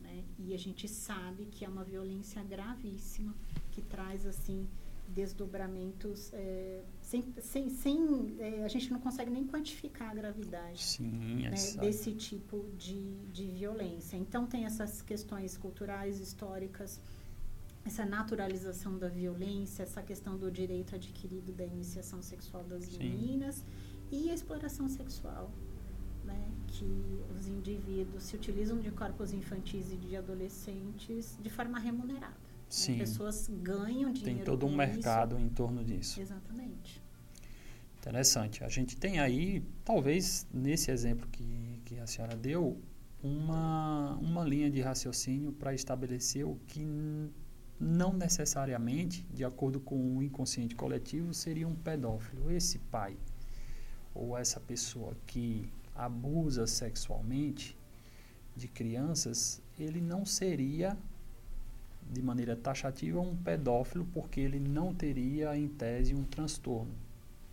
[0.00, 0.24] Né?
[0.40, 3.32] E a gente sabe que é uma violência gravíssima,
[3.70, 4.66] que traz assim
[5.08, 11.42] desdobramentos é, sem, sem, sem é, a gente não consegue nem quantificar a gravidade Sim,
[11.42, 14.16] né, desse tipo de, de violência.
[14.16, 17.00] Então tem essas questões culturais, históricas,
[17.84, 22.98] essa naturalização da violência, essa questão do direito adquirido da iniciação sexual das Sim.
[22.98, 23.64] meninas
[24.10, 25.50] e a exploração sexual.
[26.24, 32.53] Né, que os indivíduos se utilizam de corpos infantis e de adolescentes de forma remunerada.
[32.74, 32.98] Sim.
[32.98, 34.20] Pessoas ganham dinheiro.
[34.24, 35.44] Tem todo um mercado isso.
[35.44, 36.20] em torno disso.
[36.20, 37.00] Exatamente.
[37.98, 38.64] Interessante.
[38.64, 42.76] A gente tem aí, talvez nesse exemplo que, que a senhora deu,
[43.22, 46.84] uma, uma linha de raciocínio para estabelecer o que
[47.78, 52.50] não necessariamente, de acordo com o inconsciente coletivo, seria um pedófilo.
[52.50, 53.16] Esse pai
[54.12, 57.78] ou essa pessoa que abusa sexualmente
[58.56, 60.98] de crianças, ele não seria
[62.10, 66.94] de maneira taxativa um pedófilo porque ele não teria em tese um transtorno.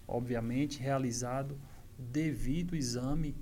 [0.08, 1.58] Obviamente realizado
[1.98, 3.36] devido exame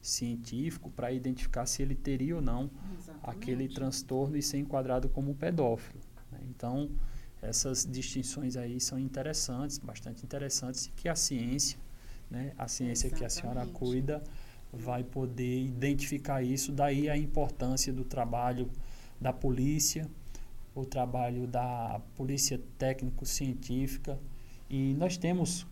[0.00, 3.30] científico para identificar se ele teria ou não Exatamente.
[3.30, 6.00] aquele transtorno e ser enquadrado como pedófilo.
[6.30, 6.40] Né?
[6.50, 6.90] Então,
[7.40, 11.78] essas distinções aí são interessantes, bastante interessantes, que a ciência,
[12.30, 13.18] né, a ciência Exatamente.
[13.18, 14.22] que a senhora cuida,
[14.72, 16.72] vai poder identificar isso.
[16.72, 18.70] Daí a importância do trabalho
[19.20, 20.08] da polícia,
[20.74, 24.18] o trabalho da Polícia Técnico-Científica
[24.68, 25.66] e nós temos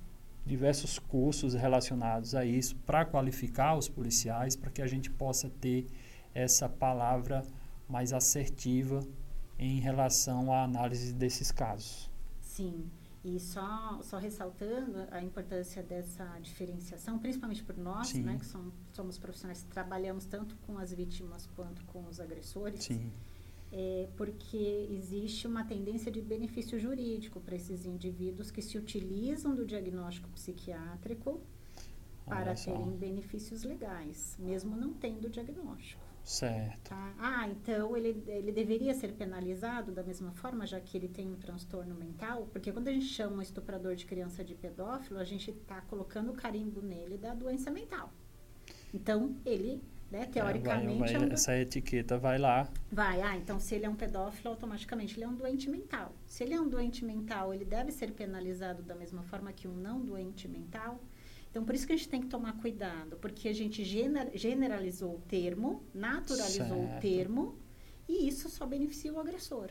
[0.44, 5.86] diversos cursos relacionados a isso para qualificar os policiais, para que a gente possa ter
[6.34, 7.44] essa palavra
[7.88, 9.00] mais assertiva
[9.58, 12.10] em relação à análise desses casos.
[12.40, 12.90] Sim.
[13.24, 19.16] E só, só ressaltando a importância dessa diferenciação, principalmente por nós, né, que somos, somos
[19.16, 23.12] profissionais que trabalhamos tanto com as vítimas quanto com os agressores, Sim.
[23.74, 29.64] É porque existe uma tendência de benefício jurídico para esses indivíduos que se utilizam do
[29.64, 31.40] diagnóstico psiquiátrico
[32.26, 36.02] para terem benefícios legais, mesmo não tendo diagnóstico.
[36.24, 36.90] Certo.
[36.90, 37.14] Tá?
[37.18, 41.36] Ah, então ele, ele deveria ser penalizado da mesma forma, já que ele tem um
[41.36, 42.46] transtorno mental?
[42.52, 46.30] Porque quando a gente chama um estuprador de criança de pedófilo, a gente está colocando
[46.30, 48.12] o carimbo nele da doença mental.
[48.94, 49.82] Então, ele,
[50.12, 50.94] né, teoricamente.
[50.94, 51.32] É, vai, vai, é um...
[51.32, 52.68] Essa etiqueta vai lá.
[52.90, 56.14] Vai, ah, então se ele é um pedófilo, automaticamente ele é um doente mental.
[56.26, 59.74] Se ele é um doente mental, ele deve ser penalizado da mesma forma que um
[59.74, 61.00] não doente mental?
[61.50, 63.84] Então, por isso que a gente tem que tomar cuidado, porque a gente
[64.34, 66.96] generalizou o termo, naturalizou certo.
[66.96, 67.58] o termo,
[68.08, 69.70] e isso só beneficia o agressor.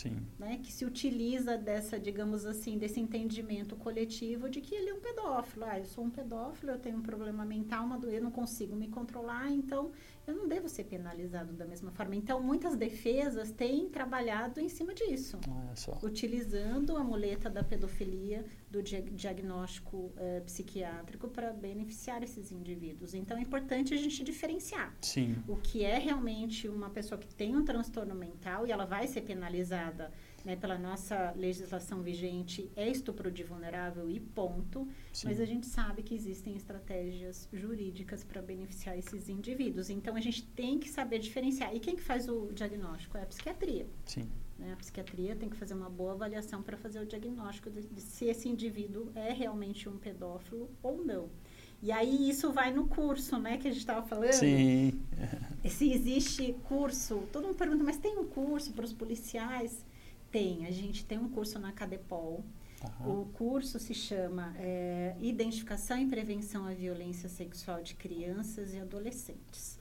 [0.00, 0.16] Sim.
[0.38, 5.00] Né, que se utiliza dessa, digamos assim, desse entendimento coletivo de que ele é um
[5.00, 5.66] pedófilo.
[5.66, 8.74] Ah, eu sou um pedófilo, eu tenho um problema mental, uma doença, eu não consigo
[8.74, 9.92] me controlar, então
[10.26, 12.16] eu não devo ser penalizado da mesma forma.
[12.16, 15.38] Então, muitas defesas têm trabalhado em cima disso,
[16.02, 23.14] utilizando a muleta da pedofilia, do diagnóstico eh, psiquiátrico para beneficiar esses indivíduos.
[23.14, 25.36] Então, é importante a gente diferenciar Sim.
[25.48, 29.22] o que é realmente uma pessoa que tem um transtorno mental e ela vai ser
[29.22, 30.12] penalizada
[30.44, 34.88] né, pela nossa legislação vigente, é estupro de vulnerável e ponto.
[35.12, 35.26] Sim.
[35.26, 39.90] Mas a gente sabe que existem estratégias jurídicas para beneficiar esses indivíduos.
[39.90, 41.74] Então, a gente tem que saber diferenciar.
[41.74, 43.18] E quem que faz o diagnóstico?
[43.18, 43.86] É a psiquiatria.
[44.06, 44.28] Sim.
[44.60, 44.74] Né?
[44.74, 48.26] A psiquiatria tem que fazer uma boa avaliação para fazer o diagnóstico de, de se
[48.26, 51.30] esse indivíduo é realmente um pedófilo ou não.
[51.82, 54.32] E aí isso vai no curso, né, que a gente estava falando.
[54.32, 55.00] Sim.
[55.64, 59.84] Se existe curso, todo mundo pergunta, mas tem um curso para os policiais?
[60.30, 62.44] Tem, a gente tem um curso na Cadepol.
[63.00, 63.22] Uhum.
[63.22, 69.78] O curso se chama é, Identificação e Prevenção à Violência Sexual de Crianças e Adolescentes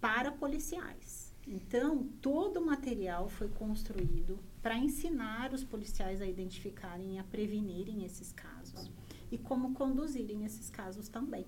[0.00, 1.25] para policiais.
[1.46, 8.04] Então, todo o material foi construído para ensinar os policiais a identificarem e a prevenirem
[8.04, 8.90] esses casos
[9.30, 11.46] e como conduzirem esses casos também.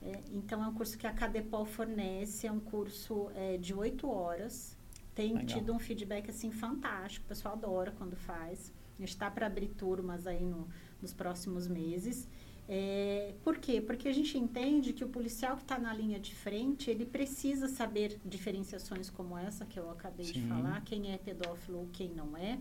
[0.00, 4.08] É, então, é um curso que a Cadepol fornece, é um curso é, de oito
[4.08, 4.76] horas,
[5.14, 5.46] tem Legal.
[5.46, 8.72] tido um feedback assim fantástico, o pessoal adora quando faz.
[8.96, 10.68] A gente está para abrir turmas aí no,
[11.00, 12.28] nos próximos meses.
[12.68, 13.80] É, por quê?
[13.80, 17.68] Porque a gente entende que o policial que está na linha de frente, ele precisa
[17.68, 20.32] saber diferenciações como essa que eu acabei Sim.
[20.32, 22.58] de falar, quem é pedófilo ou quem não é.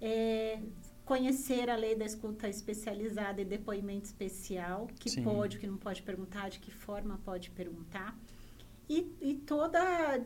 [0.00, 0.60] é.
[1.04, 5.22] Conhecer a lei da escuta especializada e depoimento especial, que Sim.
[5.22, 8.18] pode, que não pode perguntar, de que forma pode perguntar
[8.88, 9.80] e, e, toda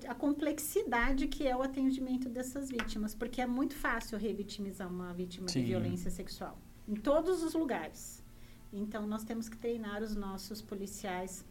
[0.06, 5.48] a complexidade que é o atendimento dessas vítimas, porque é muito fácil revitimizar uma vítima
[5.48, 5.60] Sim.
[5.60, 8.19] de violência sexual em todos os lugares.
[8.72, 11.44] Então nós temos que treinar os nossos policiais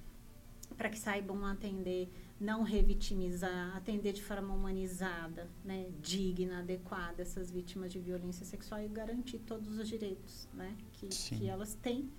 [0.78, 2.10] para que saibam atender,
[2.40, 8.88] não revitimizar, atender de forma humanizada, né, digna, adequada essas vítimas de violência sexual e
[8.88, 12.10] garantir todos os direitos, né, que, que elas têm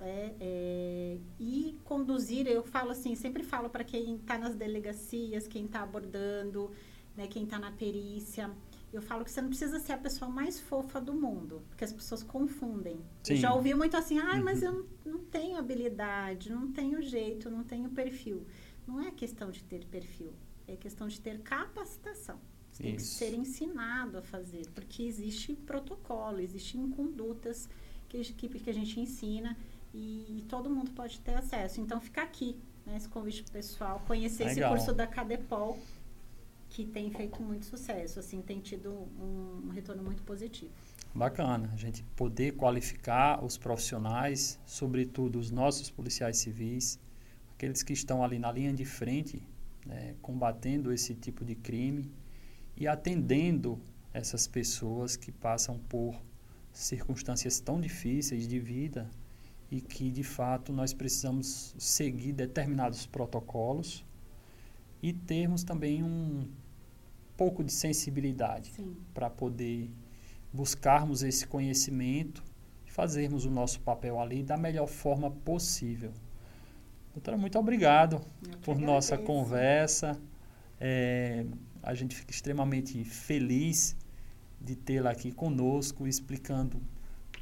[0.00, 5.66] é, é, e conduzir, eu falo assim, sempre falo para quem está nas delegacias, quem
[5.66, 6.70] está abordando,
[7.16, 8.50] né, quem está na perícia,
[8.92, 11.92] eu falo que você não precisa ser a pessoa mais fofa do mundo, porque as
[11.92, 13.00] pessoas confundem.
[13.26, 14.44] Eu já ouvi muito assim, ah, uhum.
[14.44, 18.46] mas eu não, não tenho habilidade, não tenho jeito, não tenho perfil.
[18.86, 20.32] Não é questão de ter perfil,
[20.66, 22.38] é questão de ter capacitação.
[22.70, 27.68] Você tem que ser ensinado a fazer, porque existe protocolo, existem condutas
[28.08, 29.56] que, que, que a gente ensina
[29.92, 31.80] e, e todo mundo pode ter acesso.
[31.80, 34.74] Então fica aqui, né, esse convite pessoal, conhecer Legal.
[34.74, 35.78] esse curso da Cadepol,
[36.72, 40.72] que tem feito muito sucesso, assim, tem tido um, retorno muito positivo.
[41.14, 46.98] Bacana, a gente poder qualificar os profissionais, sobretudo os nossos policiais civis,
[47.52, 49.46] aqueles que estão ali na linha de frente,
[49.84, 52.10] né, combatendo esse tipo de crime
[52.74, 53.78] e atendendo
[54.14, 56.18] essas pessoas que passam por
[56.72, 59.10] circunstâncias tão difíceis de vida
[59.70, 64.02] e que de fato nós precisamos seguir determinados protocolos
[65.02, 66.48] e termos também um
[67.36, 68.72] pouco de sensibilidade
[69.12, 69.90] para poder
[70.52, 72.44] buscarmos esse conhecimento
[72.86, 76.12] e fazermos o nosso papel ali da melhor forma possível.
[77.12, 78.20] Doutora, muito obrigado
[78.62, 80.18] por nossa conversa.
[80.80, 81.44] É,
[81.82, 83.96] a gente fica extremamente feliz
[84.60, 86.80] de tê-la aqui conosco, explicando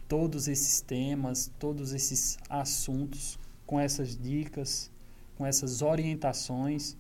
[0.08, 4.90] todos esses temas, todos esses assuntos, com essas dicas,
[5.36, 6.96] com essas orientações,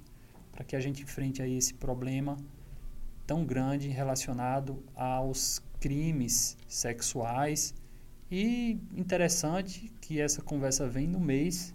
[0.60, 2.36] para que a gente enfrente aí esse problema
[3.26, 7.74] tão grande relacionado aos crimes sexuais.
[8.30, 11.74] E interessante que essa conversa vem no mês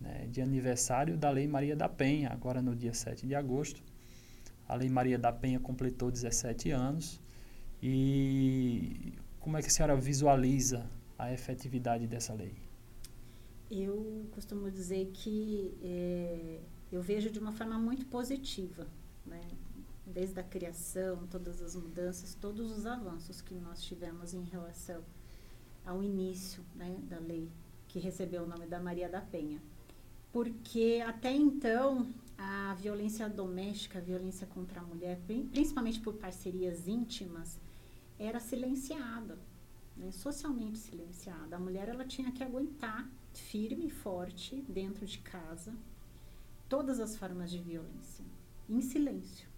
[0.00, 3.82] né, de aniversário da Lei Maria da Penha, agora no dia 7 de agosto.
[4.66, 7.20] A Lei Maria da Penha completou 17 anos.
[7.82, 12.54] E como é que a senhora visualiza a efetividade dessa lei?
[13.70, 16.60] Eu costumo dizer que é,
[16.94, 18.86] eu vejo de uma forma muito positiva,
[19.26, 19.40] né?
[20.06, 25.02] desde a criação, todas as mudanças, todos os avanços que nós tivemos em relação
[25.84, 27.50] ao início né, da lei
[27.88, 29.60] que recebeu o nome da Maria da Penha.
[30.32, 35.20] Porque até então a violência doméstica, a violência contra a mulher,
[35.50, 37.58] principalmente por parcerias íntimas,
[38.18, 39.38] era silenciada,
[39.96, 41.56] né, socialmente silenciada.
[41.56, 45.74] A mulher ela tinha que aguentar firme e forte dentro de casa
[46.68, 48.24] todas as formas de violência,
[48.68, 49.48] em silêncio.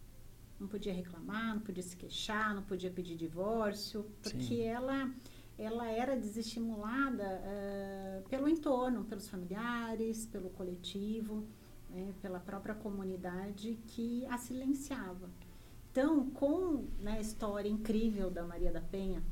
[0.59, 5.13] Não podia reclamar, não podia se queixar, não podia pedir divórcio, porque ela
[5.59, 11.47] ela era desestimulada uh, pelo entorno, pelos familiares, pelo coletivo,
[11.89, 15.31] né, pela própria comunidade que a silenciava.
[15.91, 19.23] Então, com né, a história incrível da Maria da Penha,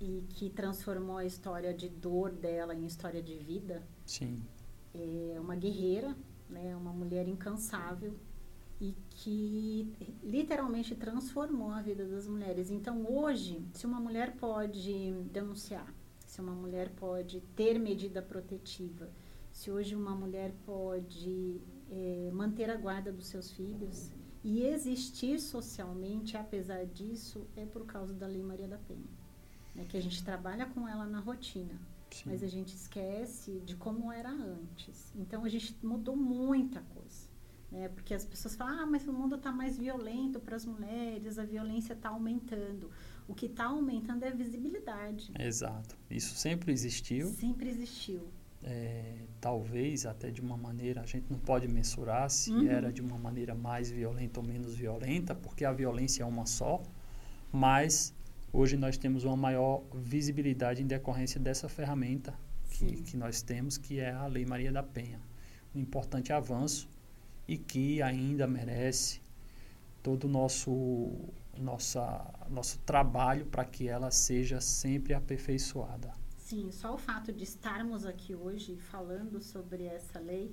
[0.00, 4.42] e que transformou a história de dor dela em história de vida, Sim.
[4.94, 6.16] é uma guerreira,
[6.50, 8.14] né, uma mulher incansável
[8.80, 9.92] e que
[10.22, 12.70] literalmente transformou a vida das mulheres.
[12.70, 15.92] Então, hoje, se uma mulher pode denunciar,
[16.26, 19.10] se uma mulher pode ter medida protetiva,
[19.52, 24.10] se hoje uma mulher pode é, manter a guarda dos seus filhos
[24.42, 29.10] e existir socialmente, apesar disso, é por causa da Lei Maria da Penha.
[29.76, 31.78] É que a gente trabalha com ela na rotina,
[32.10, 32.30] Sim.
[32.30, 35.12] mas a gente esquece de como era antes.
[35.14, 37.30] Então, a gente mudou muita coisa.
[37.70, 37.88] Né?
[37.88, 41.44] Porque as pessoas falam, ah, mas o mundo está mais violento para as mulheres, a
[41.44, 42.90] violência está aumentando.
[43.28, 45.32] O que está aumentando é a visibilidade.
[45.38, 45.96] Exato.
[46.10, 47.28] Isso sempre existiu.
[47.28, 48.28] Sempre existiu.
[48.62, 52.68] É, talvez até de uma maneira, a gente não pode mensurar se uhum.
[52.68, 56.82] era de uma maneira mais violenta ou menos violenta, porque a violência é uma só,
[57.50, 58.14] mas
[58.52, 62.34] hoje nós temos uma maior visibilidade em decorrência dessa ferramenta
[62.70, 65.20] que, que nós temos, que é a Lei Maria da Penha.
[65.74, 66.88] Um importante avanço
[67.46, 69.20] e que ainda merece
[70.02, 71.10] todo o nosso,
[71.58, 76.12] nossa, nosso trabalho para que ela seja sempre aperfeiçoada.
[76.36, 80.52] Sim, só o fato de estarmos aqui hoje falando sobre essa lei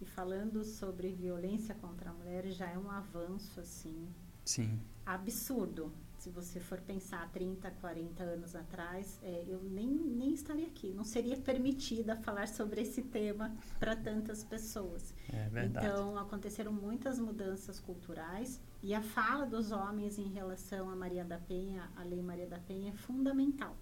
[0.00, 4.08] e falando sobre violência contra a mulher já é um avanço assim.
[4.44, 4.80] Sim.
[5.04, 5.92] Absurdo
[6.26, 11.04] se você for pensar 30, 40 anos atrás, é, eu nem, nem estaria aqui, não
[11.04, 15.14] seria permitida falar sobre esse tema para tantas pessoas.
[15.32, 15.86] É verdade.
[15.86, 21.38] Então, aconteceram muitas mudanças culturais e a fala dos homens em relação a Maria da
[21.38, 23.76] Penha, a Lei Maria da Penha, é fundamental.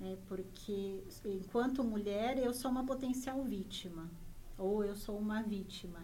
[0.00, 0.18] Né?
[0.26, 4.10] Porque, enquanto mulher, eu sou uma potencial vítima,
[4.56, 6.00] ou eu sou uma vítima.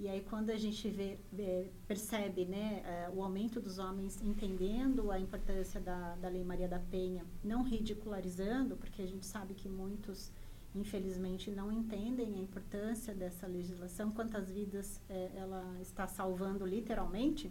[0.00, 5.10] E aí quando a gente vê, vê percebe né, uh, o aumento dos homens entendendo
[5.10, 9.68] a importância da, da Lei Maria da Penha, não ridicularizando, porque a gente sabe que
[9.68, 10.30] muitos,
[10.72, 17.50] infelizmente, não entendem a importância dessa legislação, quantas vidas uh, ela está salvando literalmente,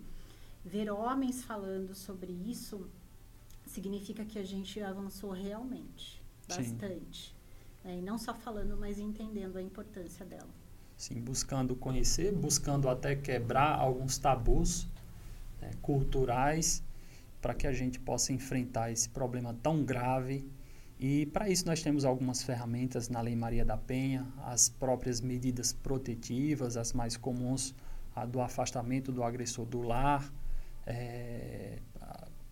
[0.64, 2.90] ver homens falando sobre isso
[3.66, 7.36] significa que a gente avançou realmente, bastante.
[7.84, 10.67] Né, e não só falando, mas entendendo a importância dela.
[10.98, 14.88] Sim, buscando conhecer, buscando até quebrar alguns tabus
[15.62, 16.84] né, culturais
[17.40, 20.44] para que a gente possa enfrentar esse problema tão grave.
[21.00, 25.72] E para isso nós temos algumas ferramentas na Lei Maria da Penha, as próprias medidas
[25.72, 27.76] protetivas, as mais comuns,
[28.16, 30.34] a do afastamento do agressor do lar,
[30.88, 31.78] é,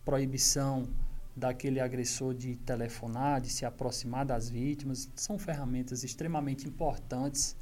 [0.05, 0.87] proibição
[1.35, 7.57] daquele agressor de telefonar, de se aproximar das vítimas, são ferramentas extremamente importantes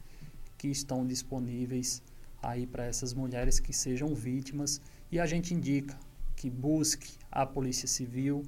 [0.64, 2.02] que estão disponíveis
[2.42, 4.80] aí para essas mulheres que sejam vítimas
[5.12, 5.94] e a gente indica
[6.38, 8.44] que busque a Polícia Civil,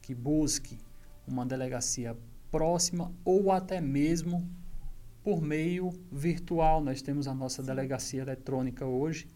[0.00, 0.78] que busque
[1.26, 2.16] uma delegacia
[2.50, 4.48] próxima ou até mesmo
[5.22, 6.80] por meio virtual.
[6.82, 9.28] Nós temos a nossa delegacia eletrônica hoje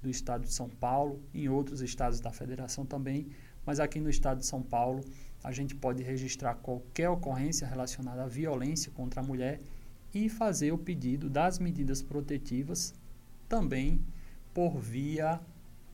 [0.00, 3.28] do estado de São Paulo, em outros estados da federação também,
[3.66, 5.04] mas aqui no estado de São Paulo
[5.42, 9.60] a gente pode registrar qualquer ocorrência relacionada à violência contra a mulher
[10.14, 12.94] e fazer o pedido das medidas protetivas
[13.48, 14.00] também
[14.54, 15.40] por via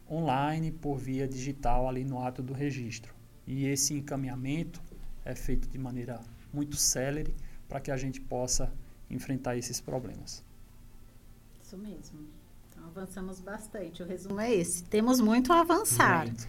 [0.09, 3.15] online, por via digital ali no ato do registro.
[3.47, 4.83] E esse encaminhamento
[5.25, 6.21] é feito de maneira
[6.53, 7.35] muito célere
[7.69, 8.73] para que a gente possa
[9.09, 10.45] enfrentar esses problemas.
[11.63, 12.29] Isso mesmo.
[12.69, 14.03] Então, avançamos bastante.
[14.03, 14.85] O resumo é esse.
[14.85, 16.49] Temos muito a avançar, Muito.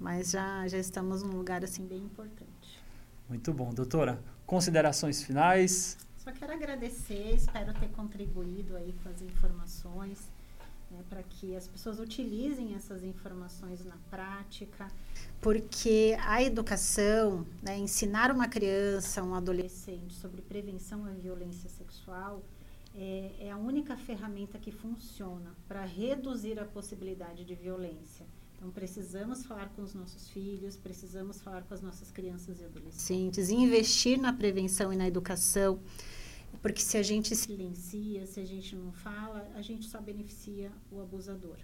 [0.00, 2.80] mas já, já estamos num lugar assim bem importante.
[3.28, 4.22] Muito bom, doutora.
[4.46, 5.96] Considerações finais?
[6.22, 10.30] Só quero agradecer, espero ter contribuído aí com as informações,
[10.88, 14.86] né, para que as pessoas utilizem essas informações na prática,
[15.40, 22.40] porque a educação, né, ensinar uma criança, um adolescente sobre prevenção à violência sexual
[22.94, 28.24] é, é a única ferramenta que funciona para reduzir a possibilidade de violência.
[28.62, 33.50] Então, precisamos falar com os nossos filhos, precisamos falar com as nossas crianças e adolescentes,
[33.50, 35.80] investir na prevenção e na educação,
[36.60, 41.00] porque se a gente silencia, se a gente não fala, a gente só beneficia o
[41.00, 41.58] abusador,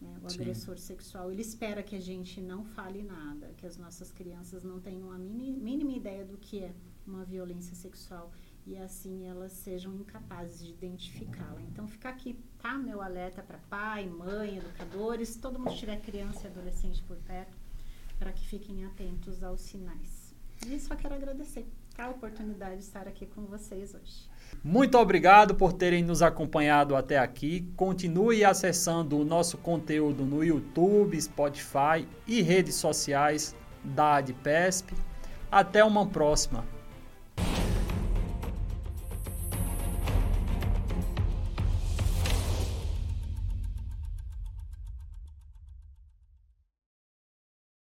[0.00, 0.18] né?
[0.22, 0.36] o Sim.
[0.36, 1.30] agressor sexual.
[1.30, 5.18] Ele espera que a gente não fale nada, que as nossas crianças não tenham a
[5.18, 6.74] mini- mínima ideia do que é
[7.06, 8.32] uma violência sexual
[8.66, 11.60] e assim elas sejam incapazes de identificá-la.
[11.62, 16.50] Então fica aqui, tá, meu alerta para pai, mãe, educadores, todo mundo tiver criança e
[16.50, 17.56] adolescente por perto,
[18.18, 20.34] para que fiquem atentos aos sinais.
[20.66, 21.66] E só quero agradecer
[22.02, 24.28] a oportunidade de estar aqui com vocês hoje.
[24.62, 27.70] Muito obrigado por terem nos acompanhado até aqui.
[27.76, 34.94] Continue acessando o nosso conteúdo no YouTube, Spotify e redes sociais da ADPESP.
[35.50, 36.73] Até uma próxima.